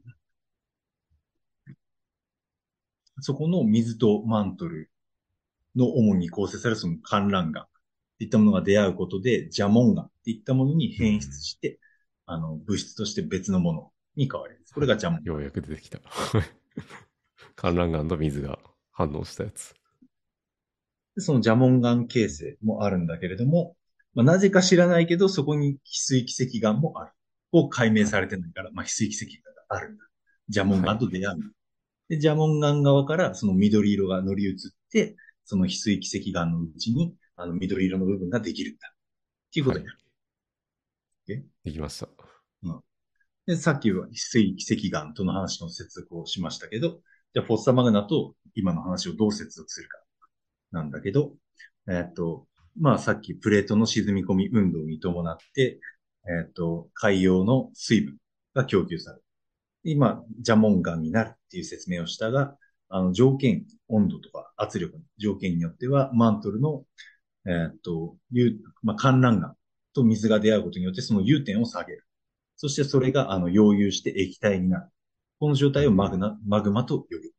[3.22, 4.91] そこの水とマントル
[5.76, 7.68] の主に構成されるその観覧岩っ
[8.20, 11.80] ていったものが出会うことで、ジャモン岩っていったものに変質して、
[12.26, 14.74] あの、物質として別のものに変わります。
[14.74, 15.24] これがジャモン。
[15.24, 16.00] ようやく出てきた。
[16.04, 16.44] は い
[17.56, 18.60] 観覧岩と水が
[18.92, 19.74] 反応したやつ。
[21.16, 23.76] でそのジャモン岩形成もあるんだけれども、
[24.14, 27.12] まあ、なぜか知らないけど、そこに翡翠奇跡岩もある。
[27.54, 30.06] を解明されてないから、まあ、翡翠奇跡岩があるんだ。
[30.50, 31.48] ジャモン岩と出会うんだ。
[32.10, 34.56] で、ジャモン岩側からその緑色が乗り移っ
[34.92, 35.16] て、
[35.46, 38.92] その翡翠奇跡岩のうちに、あの緑色の部分ができるんだ。
[38.92, 39.98] っていうことになる。
[41.64, 42.10] できました。
[43.48, 47.02] で、さっきは翡翠奇跡岩との話の接続をしましたけど、
[47.34, 49.98] じゃあフォッサマグナと今の話をどう接続するか
[50.72, 51.34] なんだけど、
[51.90, 52.48] えっと、
[52.80, 55.80] まあさっきプレートの沈み込み運動に伴って、
[56.28, 58.18] えっと、海洋の水分
[58.54, 59.24] が供給される。
[59.84, 62.56] 今、ジャモン岩になるっていう説明をしたが、
[62.92, 66.84] あの条件、温度とか圧力の条件によっては、マントルの、
[67.48, 68.18] えっと、
[68.84, 69.56] まあ、観覧岩
[69.94, 72.06] と水が出会うことによってその融点を下げる。
[72.58, 74.90] そしてそれが、あの、溶融して液体になる。
[75.40, 77.32] この状態をマグナ、マグマと呼ぶ。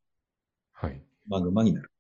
[0.73, 1.01] はい。
[1.29, 1.93] マグマになる。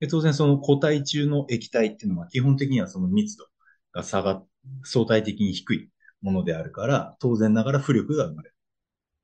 [0.00, 3.46] で当然その固体中の液体っていうのは基本的にはその密度
[3.92, 4.42] が下が、
[4.82, 5.90] 相対的に低い
[6.20, 8.54] ものであるから、当然ながら浮力が生まれる。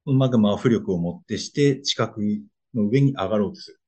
[0.06, 2.14] マグマは浮力をもってして地殻
[2.74, 3.80] の上に上がろうとする。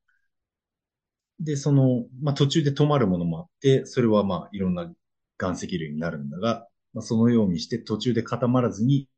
[1.40, 4.92] で、その、まあ、途中で止まるものもあって、それはまあ、いろんな
[5.40, 9.08] 岩石類になるんだが、まあ、そのようにして途中で固まらずに、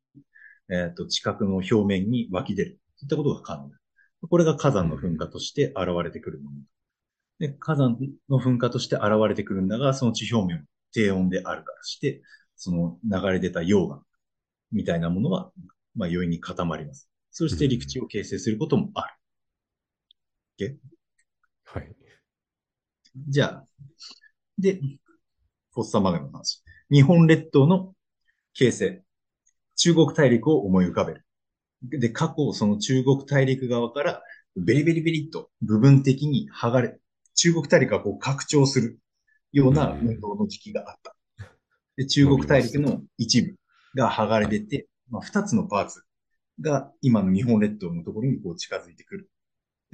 [0.70, 2.80] えっ、と、地殻の表面に湧き出る。
[2.96, 3.76] そういったことが可能だ。
[4.28, 6.56] これが火山の噴火として現れてくるもの。
[7.38, 7.98] で、火山
[8.30, 12.22] の噴火として現れてくるんだが、その地表面低温であるからして、
[12.56, 14.02] その流れ出た溶岩
[14.72, 15.50] みたいなものは、
[15.94, 17.10] まあ、容易に固まります。
[17.30, 19.14] そして陸地を形成することもある。
[21.64, 21.94] はい。
[23.28, 23.66] じゃあ、
[24.59, 24.80] で、
[25.72, 26.62] フォッサマグナの話。
[26.90, 27.94] 日本列島の
[28.52, 29.02] 形成。
[29.76, 31.26] 中国大陸を思い浮かべる。
[31.82, 34.22] で、過去、その中国大陸側から、
[34.57, 36.98] ベリベリベリっと部分的に剥がれ、
[37.34, 39.00] 中国大陸がこう拡張する
[39.52, 41.16] ような運動の時期があった。
[41.96, 43.57] で、中国大陸の一部
[43.96, 46.02] が剥がれ出て、まあ、二つのパーツ
[46.61, 49.30] が今の日本列島のところにこう近づいてくる。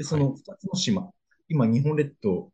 [0.01, 1.11] で、その二つの島、
[1.51, 2.51] 今日本列島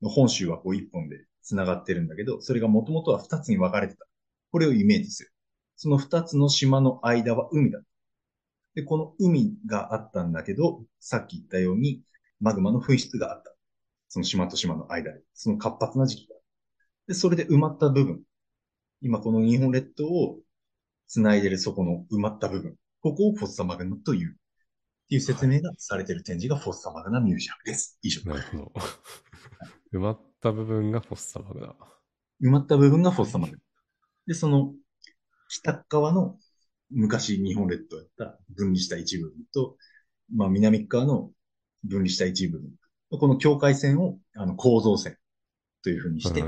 [0.00, 4.06] の本州はこう一本で繋がってるんだけど、それがもともとは二つに分かれてた。
[4.52, 5.32] これをイメージする。
[5.74, 7.80] その二つの島の間は海だ。
[8.76, 12.00] で、この海があったんだけど、さっき言ったように
[12.40, 13.52] マグマの噴出があった。
[14.08, 15.20] その島と島の間で。
[15.34, 16.36] その活発な時期が。
[17.08, 18.22] で、それで埋まった部分。
[19.02, 20.38] 今この日本列島を
[21.08, 22.76] 繋いでるそこの埋まった部分。
[23.00, 24.36] ここをフォッサマグナという。
[25.14, 27.98] いう説明がされている展示がフォッサマグナミュージアムです。
[28.02, 28.22] 以上。
[28.24, 28.72] なるほど。
[29.92, 31.76] 埋まった部分がフォッサマグナ。
[32.42, 33.58] 埋まった部分がフォッサマグナ。
[34.26, 34.74] で、その
[35.48, 36.38] 北側の
[36.90, 39.76] 昔日本列島やった分離した一部分と、
[40.34, 41.30] まあ南側の
[41.84, 42.70] 分離した一部分。
[43.10, 45.16] この境界線をあの構造線
[45.82, 46.42] というふうにして。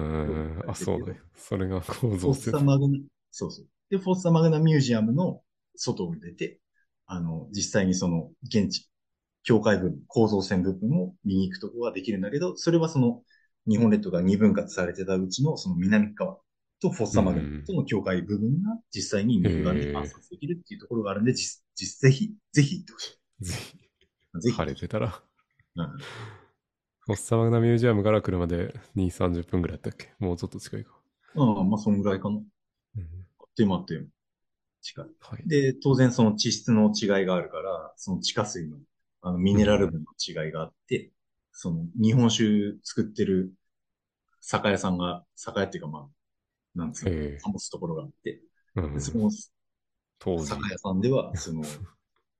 [0.67, 1.21] あ、そうね。
[1.37, 2.59] それが構フォッサ。
[2.61, 2.99] マグナ、
[3.31, 3.67] そうそう。
[3.91, 5.43] で、フォッサマグナミュージアムの
[5.77, 6.61] 外に出て、
[7.07, 8.89] あの、実際にその現地、
[9.45, 13.23] 境界部分、構造線部分を見に行くところができるんだけど、それはその
[13.69, 16.39] 日本列島が二分割されてたうちのその南側
[16.81, 23.55] とフォッサマグナとの境界部分が実際に肉眼で観察できるっていうところがあるんで、実、実、ぜひ、ぜひ行ってほしぜ
[24.39, 24.41] い。
[24.41, 25.23] ぜひ、晴れてたら。
[25.77, 26.07] うん。
[27.01, 30.93] フォッサマグナミュージアムから車で2、30分ぐらいだったっけもうちょっと近いか。
[31.37, 32.43] ああ、まあ、そんぐらいかな。
[32.97, 33.27] うん。
[33.39, 34.09] あっという間あっという間。
[34.95, 35.49] はい。
[35.49, 38.77] で、当然その地質の違いがあるから、その地下水の
[39.23, 40.07] あのミネラル分の
[40.45, 41.11] 違いがあって、
[41.53, 42.45] その日本酒
[42.85, 43.53] 作ってる
[44.41, 46.09] 酒屋さんが、酒屋っていうかまあ、
[46.79, 48.43] なんつうの、え保つところがあって、
[48.77, 49.01] えうんで。
[49.01, 49.31] その。
[50.45, 51.63] 酒屋さんでは、その、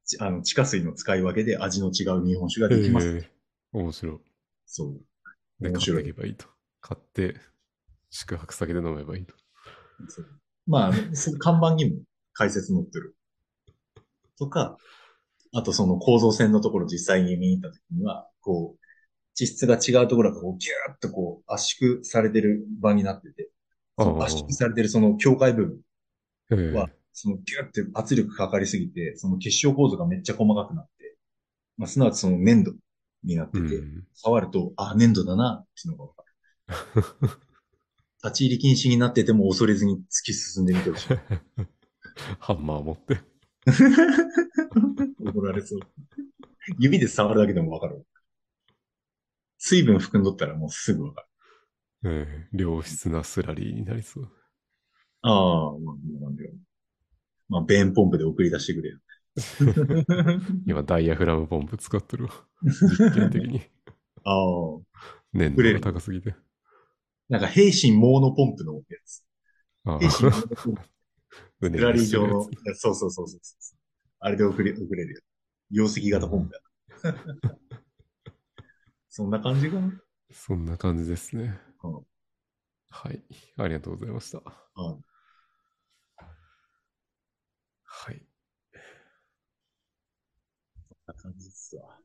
[0.05, 3.09] ちあの、地下水の使い分けで味の違う日本酒ができます。
[3.09, 3.37] ええ
[3.73, 4.21] 面白い。
[4.67, 5.01] そう。
[5.61, 6.47] で、買って面白いいけばいいと。
[6.81, 7.37] 買って、
[8.11, 9.35] 宿泊先で飲めばいいと。
[10.09, 10.27] そう
[10.67, 11.97] まあ、その看板にも
[12.37, 13.17] 解説載ってる。
[14.39, 14.77] とか、
[15.55, 18.87] あとその構造線のところ実際に見に行った時には、こう、
[19.35, 23.51] 地質が違うところがこうギューッとこう圧縮されてる場になってて、
[23.97, 25.81] 圧縮されてるその境界部分
[26.51, 31.17] ええは、そのギューって圧力かかりすぎて、その結晶構造がめっちゃ細かくなって、
[31.77, 32.73] まあ、すなわちその粘土
[33.25, 34.05] になってて、うん。
[34.15, 36.23] 触ると、あ、粘土だなっていうのがわか
[37.23, 37.39] る。
[38.25, 41.09] 立ち入り禁止になってても恐れずに突き進んでみてほしい。
[42.41, 43.21] ハンマー持って。
[45.21, 45.81] 怒られそう。
[46.79, 48.07] 指で触るだけでもわかる。
[49.59, 51.27] 水分含んどったらもうすぐわかる。
[52.05, 54.31] ええ良質なスラリーになりそう。
[55.23, 56.53] ああ、まあ、なんだよ。
[57.49, 58.99] まあ、ベンポンプで送り出してくれよ。
[60.67, 62.31] 今、ダイヤフラムポンプ使ってるわ。
[62.63, 63.61] 実験的に。
[64.25, 64.81] ああ。
[65.33, 66.35] 粘度が高すぎて。
[67.29, 69.25] なんか、兵神モーノポンプのやつ。
[69.85, 70.96] あ兵神モーノポンプ。
[71.61, 72.45] うねスラリーうねしてる状やの。
[72.77, 73.41] そうそうそうそう。
[74.21, 75.21] あれで送れ、送れるよ。
[75.71, 76.61] 容積型ポンプや。
[79.09, 79.91] そんな感じかな。
[79.91, 80.01] つ
[80.31, 81.59] そんな感じですね。
[81.83, 82.07] うん
[82.91, 83.23] はい。
[83.59, 84.39] ありがとうございました。
[84.39, 84.45] は
[84.93, 85.17] い
[87.85, 88.27] はい。
[90.89, 92.01] そんな感じですわ。